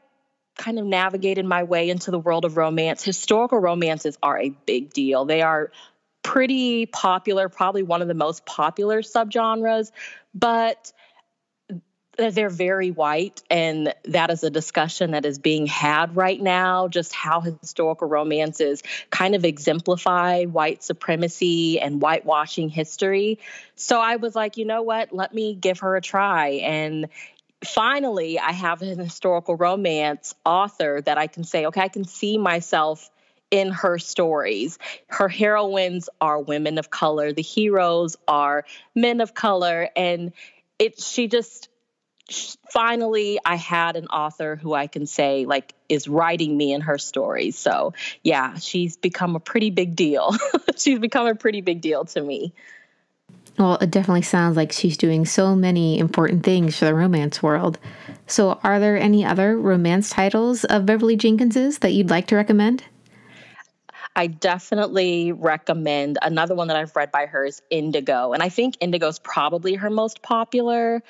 [0.57, 4.93] kind of navigated my way into the world of romance historical romances are a big
[4.93, 5.25] deal.
[5.25, 5.71] They are
[6.25, 9.91] pretty popular, probably one of the most popular subgenres,
[10.33, 10.91] but
[12.17, 17.13] they're very white and that is a discussion that is being had right now just
[17.13, 23.37] how historical romances kind of exemplify white supremacy and whitewashing history.
[23.75, 25.13] So i was like you know what?
[25.13, 26.61] Let me give her a try.
[26.63, 27.09] And
[27.63, 32.37] finally i have an historical romance author that i can say okay i can see
[32.37, 33.09] myself
[33.51, 34.79] in her stories.
[35.07, 40.33] Her heroines are women of color, the heroes are men of color and
[40.77, 41.69] it she just
[42.71, 46.97] finally I had an author who I can say like is writing me in her
[46.97, 47.57] stories.
[47.57, 47.93] So,
[48.23, 50.35] yeah, she's become a pretty big deal.
[50.75, 52.53] she's become a pretty big deal to me.
[53.57, 57.79] Well, it definitely sounds like she's doing so many important things for the romance world.
[58.27, 62.83] So, are there any other romance titles of Beverly Jenkins's that you'd like to recommend?
[64.15, 68.33] I definitely recommend another one that I've read by her is Indigo.
[68.33, 71.03] And I think Indigo is probably her most popular.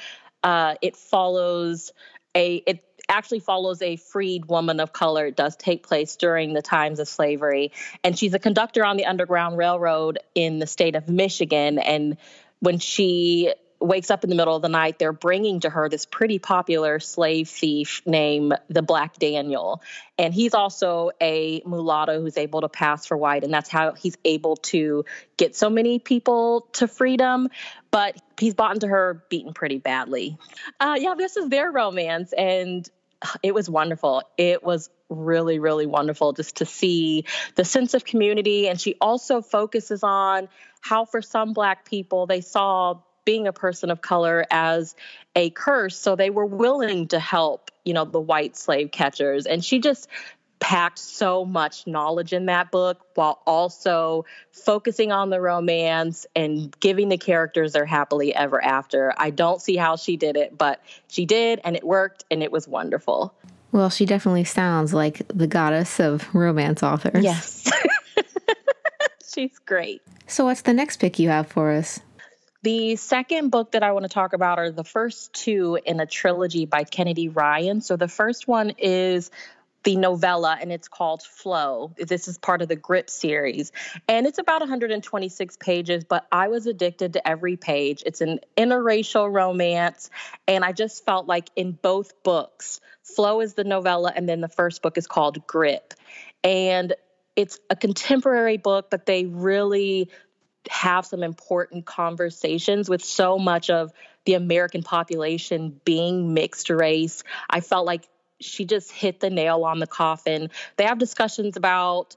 [0.44, 1.92] Uh, it follows
[2.36, 5.28] a, it actually follows a freed woman of color.
[5.28, 7.72] It does take place during the times of slavery.
[8.04, 11.78] And she's a conductor on the Underground Railroad in the state of Michigan.
[11.78, 12.18] And
[12.60, 16.06] when she wakes up in the middle of the night, they're bringing to her this
[16.06, 19.82] pretty popular slave thief named the Black Daniel.
[20.18, 23.44] And he's also a mulatto who's able to pass for white.
[23.44, 25.06] And that's how he's able to
[25.38, 27.50] get so many people to freedom.
[27.92, 30.38] But he's bought into her beaten pretty badly.
[30.80, 32.34] Uh, yeah, this is their romance.
[32.34, 32.90] And
[33.44, 34.24] it was wonderful.
[34.38, 38.68] It was really, really wonderful just to see the sense of community.
[38.68, 40.50] And she also focuses on
[40.82, 44.96] how, for some Black people, they saw being a person of color as
[45.36, 45.98] a curse.
[45.98, 49.46] So they were willing to help, you know, the white slave catchers.
[49.46, 50.08] And she just
[50.60, 57.10] packed so much knowledge in that book while also focusing on the romance and giving
[57.10, 59.14] the characters their happily ever after.
[59.18, 62.52] I don't see how she did it, but she did and it worked and it
[62.52, 63.34] was wonderful.
[63.72, 67.24] Well, she definitely sounds like the goddess of romance authors.
[67.24, 67.70] Yes.
[69.34, 70.02] She's great.
[70.28, 72.00] So, what's the next pick you have for us?
[72.66, 76.08] The second book that I want to talk about are the first two in a
[76.08, 77.80] trilogy by Kennedy Ryan.
[77.80, 79.30] So the first one is
[79.84, 81.94] the novella and it's called Flow.
[81.96, 83.72] This is part of the Grip series.
[84.08, 88.02] And it's about 126 pages, but I was addicted to every page.
[88.04, 90.10] It's an interracial romance.
[90.48, 94.50] And I just felt like in both books, Flow is the novella, and then the
[94.50, 95.94] first book is called Grip.
[96.44, 96.96] And
[97.36, 100.10] it's a contemporary book, but they really
[100.70, 103.92] have some important conversations with so much of
[104.26, 107.24] the American population being mixed race.
[107.50, 108.08] I felt like
[108.42, 110.50] she just hit the nail on the coffin.
[110.78, 112.16] They have discussions about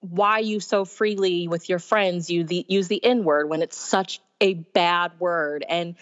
[0.00, 3.76] why you so freely with your friends you the use the N word when it's
[3.76, 5.96] such a bad word and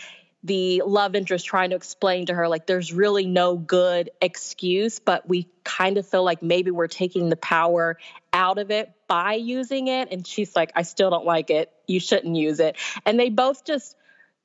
[0.46, 5.28] the love interest trying to explain to her like there's really no good excuse but
[5.28, 7.98] we kind of feel like maybe we're taking the power
[8.32, 10.08] out of it by using it.
[10.12, 11.72] And she's like I still don't like it.
[11.86, 12.76] You shouldn't use it.
[13.04, 13.96] And they both just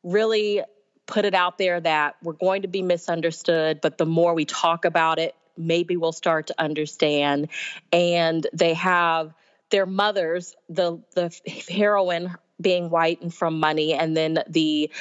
[0.01, 0.63] really
[1.05, 4.85] put it out there that we're going to be misunderstood but the more we talk
[4.85, 7.49] about it maybe we'll start to understand.
[7.91, 9.33] And they have
[9.69, 11.35] their mothers, the the
[11.69, 14.91] heroine being white and from money, and then the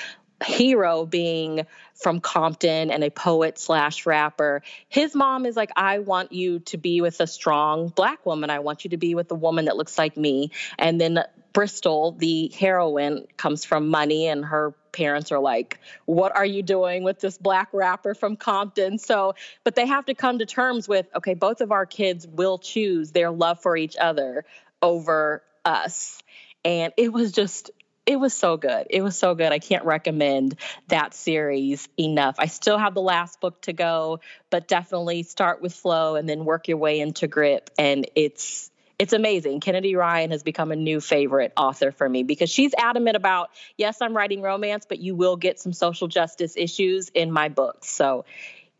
[0.42, 4.62] hero being from Compton and a poet slash rapper.
[4.88, 8.50] His mom is like, I want you to be with a strong black woman.
[8.50, 10.50] I want you to be with a woman that looks like me.
[10.78, 11.22] And then
[11.52, 17.02] Bristol, the heroine, comes from money, and her parents are like, What are you doing
[17.02, 18.98] with this black rapper from Compton?
[18.98, 19.34] So,
[19.64, 23.10] but they have to come to terms with, okay, both of our kids will choose
[23.10, 24.44] their love for each other
[24.80, 26.22] over us.
[26.64, 27.70] And it was just,
[28.10, 28.88] it was so good.
[28.90, 29.52] It was so good.
[29.52, 30.56] I can't recommend
[30.88, 32.34] that series enough.
[32.40, 34.18] I still have the last book to go,
[34.50, 37.70] but definitely start with Flow and then work your way into Grip.
[37.78, 39.60] And it's it's amazing.
[39.60, 44.02] Kennedy Ryan has become a new favorite author for me because she's adamant about, yes,
[44.02, 47.88] I'm writing romance, but you will get some social justice issues in my books.
[47.88, 48.24] So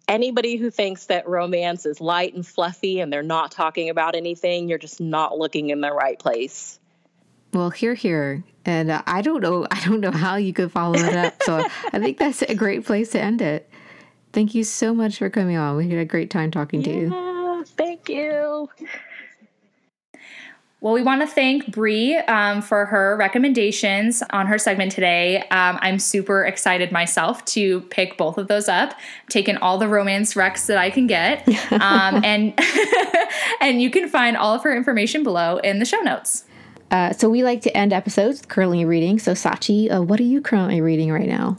[0.09, 4.69] anybody who thinks that romance is light and fluffy and they're not talking about anything,
[4.69, 6.80] you're just not looking in the right place.
[7.53, 10.95] Well, here, here, and uh, I don't know, I don't know how you could follow
[10.95, 11.43] it up.
[11.43, 13.69] So I think that's a great place to end it.
[14.33, 15.77] Thank you so much for coming on.
[15.77, 17.65] We had a great time talking yeah, to you.
[17.77, 18.69] Thank you.
[20.83, 25.41] Well, we want to thank Bree um, for her recommendations on her segment today.
[25.51, 28.93] Um, I'm super excited myself to pick both of those up.
[28.93, 32.59] I'm taking all the romance recs that I can get, um, and
[33.61, 36.45] and you can find all of her information below in the show notes.
[36.91, 39.19] Uh, so we like to end episodes currently reading.
[39.19, 41.57] So Sachi, uh, what are you currently reading right now?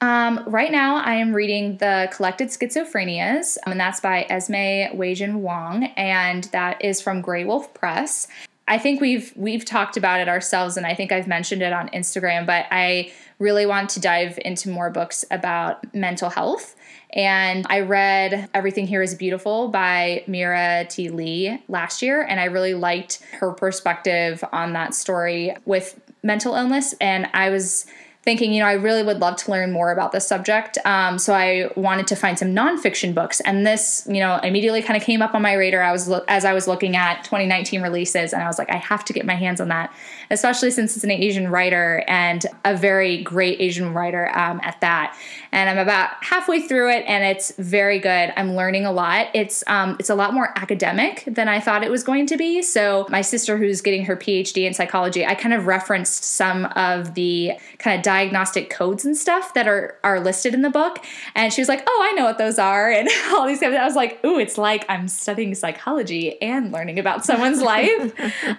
[0.00, 5.84] Um, right now, I am reading The Collected Schizophrenias, and that's by Esme Weijun Wang,
[5.96, 8.28] and that is from Graywolf Press.
[8.68, 11.88] I think we've we've talked about it ourselves, and I think I've mentioned it on
[11.90, 12.44] Instagram.
[12.44, 16.76] But I really want to dive into more books about mental health.
[17.14, 21.10] And I read Everything Here is Beautiful by Mira T.
[21.10, 26.92] Lee last year, and I really liked her perspective on that story with mental illness.
[27.00, 27.86] And I was
[28.24, 30.78] thinking, you know, I really would love to learn more about this subject.
[30.86, 34.96] Um, so I wanted to find some nonfiction books, and this, you know, immediately kind
[34.96, 35.82] of came up on my radar.
[35.82, 38.76] I was lo- as I was looking at 2019 releases, and I was like, I
[38.76, 39.92] have to get my hands on that,
[40.30, 45.14] especially since it's an Asian writer and a very great Asian writer um, at that.
[45.52, 48.32] And I'm about halfway through it, and it's very good.
[48.38, 49.28] I'm learning a lot.
[49.34, 52.62] It's um, it's a lot more academic than I thought it was going to be.
[52.62, 57.12] So my sister, who's getting her PhD in psychology, I kind of referenced some of
[57.12, 61.04] the kind of diagnostic codes and stuff that are are listed in the book.
[61.34, 63.74] And she was like, "Oh, I know what those are," and all these things.
[63.74, 68.12] I was like, "Ooh, it's like I'm studying psychology and learning about someone's life."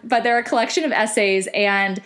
[0.03, 2.01] But they're a collection of essays and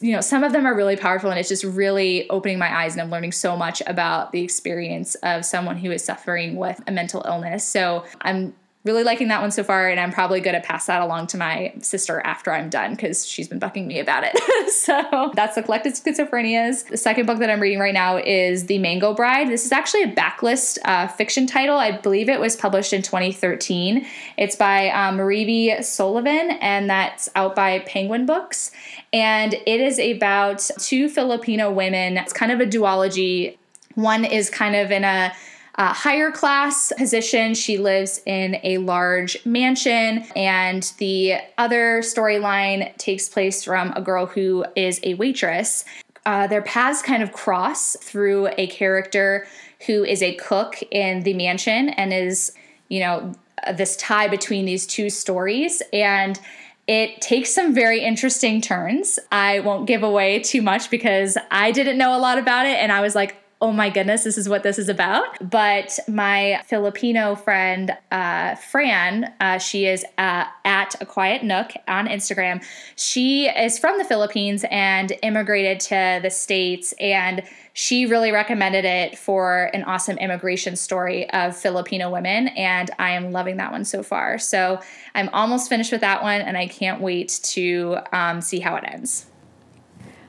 [0.00, 2.94] you know, some of them are really powerful and it's just really opening my eyes
[2.94, 6.90] and I'm learning so much about the experience of someone who is suffering with a
[6.90, 7.68] mental illness.
[7.68, 8.54] So I'm
[8.84, 11.38] really liking that one so far, and I'm probably going to pass that along to
[11.38, 14.70] my sister after I'm done because she's been bucking me about it.
[14.72, 16.86] so that's the Collected Schizophrenias.
[16.88, 19.48] The second book that I'm reading right now is The Mango Bride.
[19.48, 21.78] This is actually a backlist uh, fiction title.
[21.78, 24.06] I believe it was published in 2013.
[24.36, 28.70] It's by um, Marivi Soliven, and that's out by Penguin Books.
[29.14, 32.18] And it is about two Filipino women.
[32.18, 33.56] It's kind of a duology.
[33.94, 35.32] One is kind of in a
[35.76, 37.54] uh, higher class position.
[37.54, 44.26] She lives in a large mansion, and the other storyline takes place from a girl
[44.26, 45.84] who is a waitress.
[46.26, 49.46] Uh, their paths kind of cross through a character
[49.86, 52.52] who is a cook in the mansion and is,
[52.88, 53.32] you know,
[53.76, 55.82] this tie between these two stories.
[55.92, 56.38] And
[56.86, 59.18] it takes some very interesting turns.
[59.32, 62.92] I won't give away too much because I didn't know a lot about it and
[62.92, 65.38] I was like, oh my goodness, this is what this is about.
[65.50, 72.06] But my Filipino friend, uh, Fran, uh, she is uh, at A Quiet Nook on
[72.06, 72.62] Instagram.
[72.94, 76.92] She is from the Philippines and immigrated to the States.
[77.00, 77.42] And
[77.72, 82.48] she really recommended it for an awesome immigration story of Filipino women.
[82.48, 84.36] And I am loving that one so far.
[84.36, 84.78] So
[85.14, 86.42] I'm almost finished with that one.
[86.42, 89.24] And I can't wait to um, see how it ends.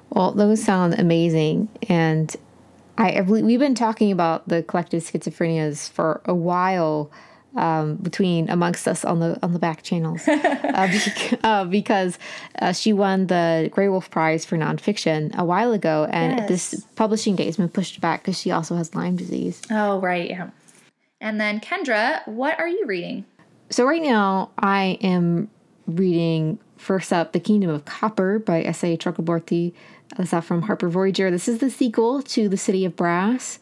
[0.09, 1.67] Well, those sound amazing.
[1.89, 2.33] And
[2.97, 7.11] I, we've been talking about the collective schizophrenias for a while
[7.55, 12.19] um, between amongst us on the on the back channels uh, beca- uh, because
[12.59, 16.49] uh, she won the Graywolf Prize for nonfiction a while ago, and yes.
[16.49, 19.61] this publishing date has been pushed back because she also has Lyme disease.
[19.71, 20.49] Oh right, yeah.
[21.21, 23.25] And then Kendra, what are you reading?
[23.69, 25.49] So right now I am
[25.87, 28.97] reading first up The Kingdom of Copper by S.A.
[28.97, 29.73] Chakraborty.
[30.17, 31.31] That's out from Harper Voyager.
[31.31, 33.59] This is the sequel to The City of Brass.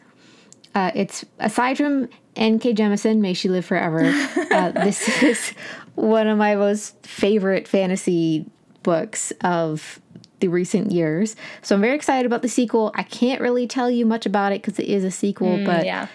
[0.74, 2.74] Uh, it's aside from N.K.
[2.74, 4.04] Jemisin, may she live forever.
[4.50, 5.52] Uh, this is
[5.94, 8.46] one of my most favorite fantasy
[8.82, 10.00] books of
[10.40, 11.36] the recent years.
[11.62, 12.92] So I'm very excited about the sequel.
[12.94, 15.86] I can't really tell you much about it because it is a sequel, mm, but
[15.86, 16.08] yeah.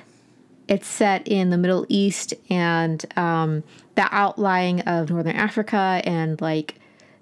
[0.68, 3.64] it's set in the Middle East and um,
[3.96, 6.76] the outlying of Northern Africa and like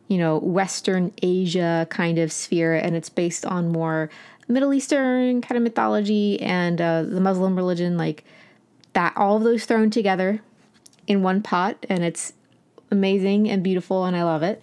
[0.07, 4.09] you know, Western Asia kind of sphere, and it's based on more
[4.47, 8.23] Middle Eastern kind of mythology and uh, the Muslim religion, like
[8.93, 10.41] that, all of those thrown together
[11.05, 12.33] in one pot, and it's
[12.89, 14.61] amazing and beautiful, and I love it.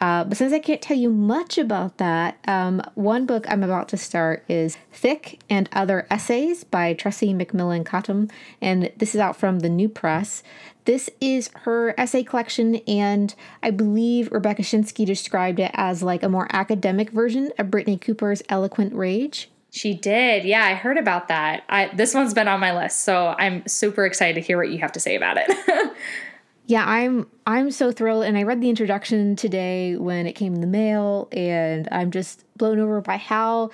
[0.00, 3.88] Uh, but since I can't tell you much about that, um, one book I'm about
[3.90, 8.28] to start is Thick and Other Essays by Tressie McMillan Cottom,
[8.62, 10.42] and this is out from the New Press.
[10.86, 16.30] This is her essay collection, and I believe Rebecca Schinsky described it as like a
[16.30, 19.50] more academic version of Brittney Cooper's Eloquent Rage.
[19.70, 20.44] She did.
[20.44, 21.62] Yeah, I heard about that.
[21.68, 24.78] I, this one's been on my list, so I'm super excited to hear what you
[24.78, 25.92] have to say about it.
[26.70, 30.60] yeah, I'm I'm so thrilled and I read the introduction today when it came in
[30.60, 33.70] the mail and I'm just blown over by how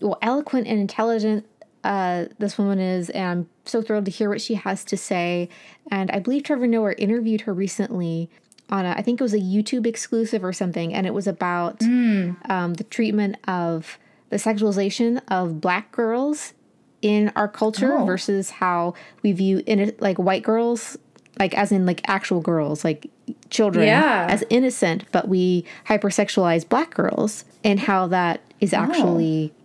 [0.00, 1.46] well eloquent and intelligent
[1.84, 5.48] uh, this woman is, and I'm so thrilled to hear what she has to say.
[5.92, 8.28] And I believe Trevor Noah interviewed her recently
[8.68, 11.80] on a, I think it was a YouTube exclusive or something, and it was about
[11.80, 12.50] mm.
[12.50, 13.96] um, the treatment of
[14.30, 16.54] the sexualization of black girls
[17.00, 18.04] in our culture oh.
[18.04, 20.96] versus how we view in like white girls
[21.38, 23.10] like as in like actual girls like
[23.50, 24.26] children yeah.
[24.28, 28.78] as innocent but we hypersexualize black girls and how that is oh.
[28.78, 29.60] actually oh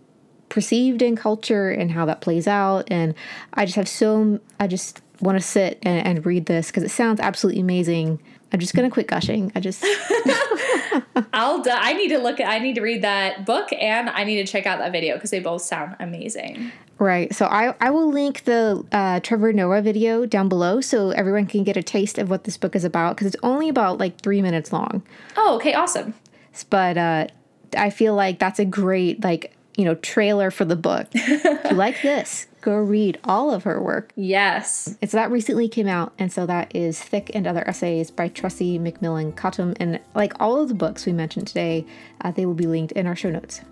[0.50, 2.86] perceived in culture and how that plays out.
[2.90, 3.14] And
[3.54, 6.90] I just have so, I just want to sit and, and read this because it
[6.90, 8.20] sounds absolutely amazing.
[8.52, 9.52] I'm just gonna quit gushing.
[9.54, 9.82] I just
[11.32, 14.44] I'll I need to look at I need to read that book and I need
[14.44, 16.72] to check out that video because they both sound amazing.
[17.00, 17.34] Right.
[17.34, 21.64] So I I will link the uh, Trevor Noah video down below so everyone can
[21.64, 24.42] get a taste of what this book is about because it's only about like three
[24.42, 25.02] minutes long.
[25.34, 26.12] Oh, okay, awesome.
[26.68, 27.26] But uh,
[27.74, 31.06] I feel like that's a great like you know, trailer for the book.
[31.14, 34.12] if you like this, go read all of her work.
[34.14, 34.94] Yes.
[35.00, 38.78] It's that recently came out, and so that is Thick and Other Essays by Tressie
[38.78, 39.74] McMillan Cottom.
[39.80, 41.86] And like all of the books we mentioned today,
[42.20, 43.62] uh, they will be linked in our show notes.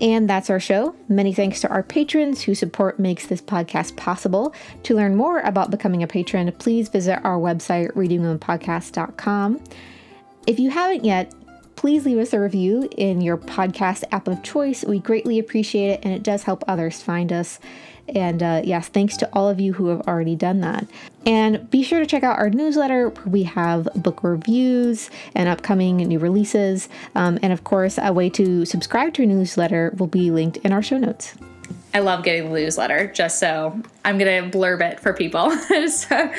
[0.00, 0.94] And that's our show.
[1.08, 4.54] Many thanks to our patrons whose support makes this podcast possible.
[4.84, 9.62] To learn more about becoming a patron, please visit our website, readingwomenpodcast.com.
[10.46, 11.32] If you haven't yet,
[11.76, 14.84] please leave us a review in your podcast app of choice.
[14.84, 17.60] We greatly appreciate it, and it does help others find us.
[18.08, 20.86] And uh, yes, thanks to all of you who have already done that.
[21.26, 25.96] And be sure to check out our newsletter where we have book reviews and upcoming
[25.96, 26.88] new releases.
[27.14, 30.72] Um, and of course, a way to subscribe to our newsletter will be linked in
[30.72, 31.34] our show notes.
[31.94, 33.06] I love getting the newsletter.
[33.06, 35.50] Just so I'm gonna blurb it for people.
[35.88, 36.30] so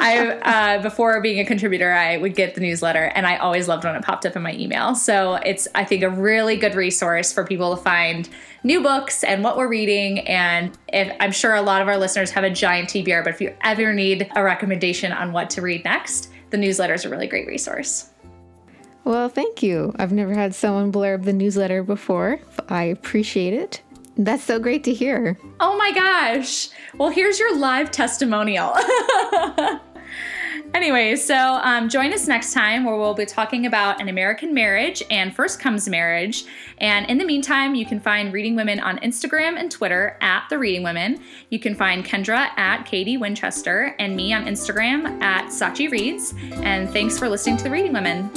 [0.00, 3.84] I uh, before being a contributor, I would get the newsletter, and I always loved
[3.84, 4.94] when it popped up in my email.
[4.94, 8.30] So it's I think a really good resource for people to find
[8.64, 10.20] new books and what we're reading.
[10.20, 13.42] And if I'm sure a lot of our listeners have a giant TBR, but if
[13.42, 17.26] you ever need a recommendation on what to read next, the newsletter is a really
[17.26, 18.10] great resource.
[19.04, 19.94] Well, thank you.
[19.98, 22.40] I've never had someone blurb the newsletter before.
[22.70, 23.82] I appreciate it.
[24.16, 25.38] That's so great to hear.
[25.60, 26.68] Oh my gosh.
[26.96, 28.72] Well, here's your live testimonial.
[30.74, 35.02] anyway, so um, join us next time where we'll be talking about an American marriage
[35.10, 36.44] and first comes marriage.
[36.78, 40.58] And in the meantime, you can find Reading Women on Instagram and Twitter at The
[40.58, 41.20] Reading Women.
[41.50, 46.34] You can find Kendra at Katie Winchester and me on Instagram at Sachi Reads.
[46.62, 48.30] And thanks for listening to The Reading Women.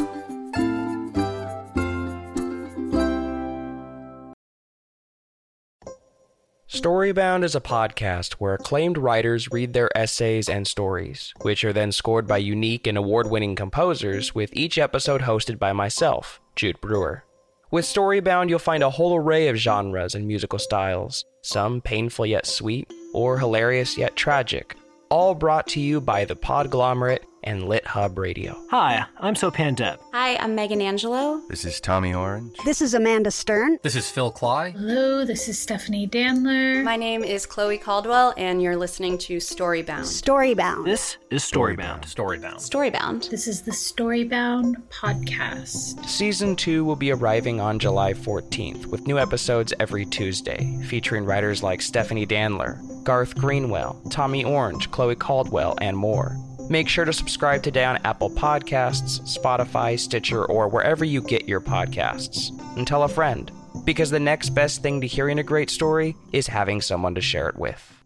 [6.69, 11.93] Storybound is a podcast where acclaimed writers read their essays and stories, which are then
[11.93, 17.23] scored by unique and award winning composers, with each episode hosted by myself, Jude Brewer.
[17.71, 22.45] With Storybound, you'll find a whole array of genres and musical styles, some painful yet
[22.45, 24.75] sweet, or hilarious yet tragic,
[25.09, 28.61] all brought to you by the Podglomerate and Lit Hub Radio.
[28.71, 30.01] Hi, I'm Sopan Deb.
[30.11, 31.41] Hi, I'm Megan Angelo.
[31.47, 32.57] This is Tommy Orange.
[32.65, 33.77] This is Amanda Stern.
[33.83, 34.73] This is Phil Klay.
[34.73, 36.83] Hello, this is Stephanie Danler.
[36.83, 40.01] My name is Chloe Caldwell, and you're listening to Storybound.
[40.01, 40.83] Storybound.
[40.83, 42.01] This is Storybound.
[42.01, 42.57] Storybound.
[42.57, 43.29] Storybound.
[43.29, 46.05] This is the Storybound podcast.
[46.05, 51.63] Season 2 will be arriving on July 14th, with new episodes every Tuesday, featuring writers
[51.63, 56.35] like Stephanie Danler, Garth Greenwell, Tommy Orange, Chloe Caldwell, and more.
[56.69, 61.61] Make sure to subscribe today on Apple Podcasts, Spotify, Stitcher, or wherever you get your
[61.61, 62.49] podcasts.
[62.75, 63.49] And tell a friend,
[63.85, 67.47] because the next best thing to hearing a great story is having someone to share
[67.47, 67.96] it with.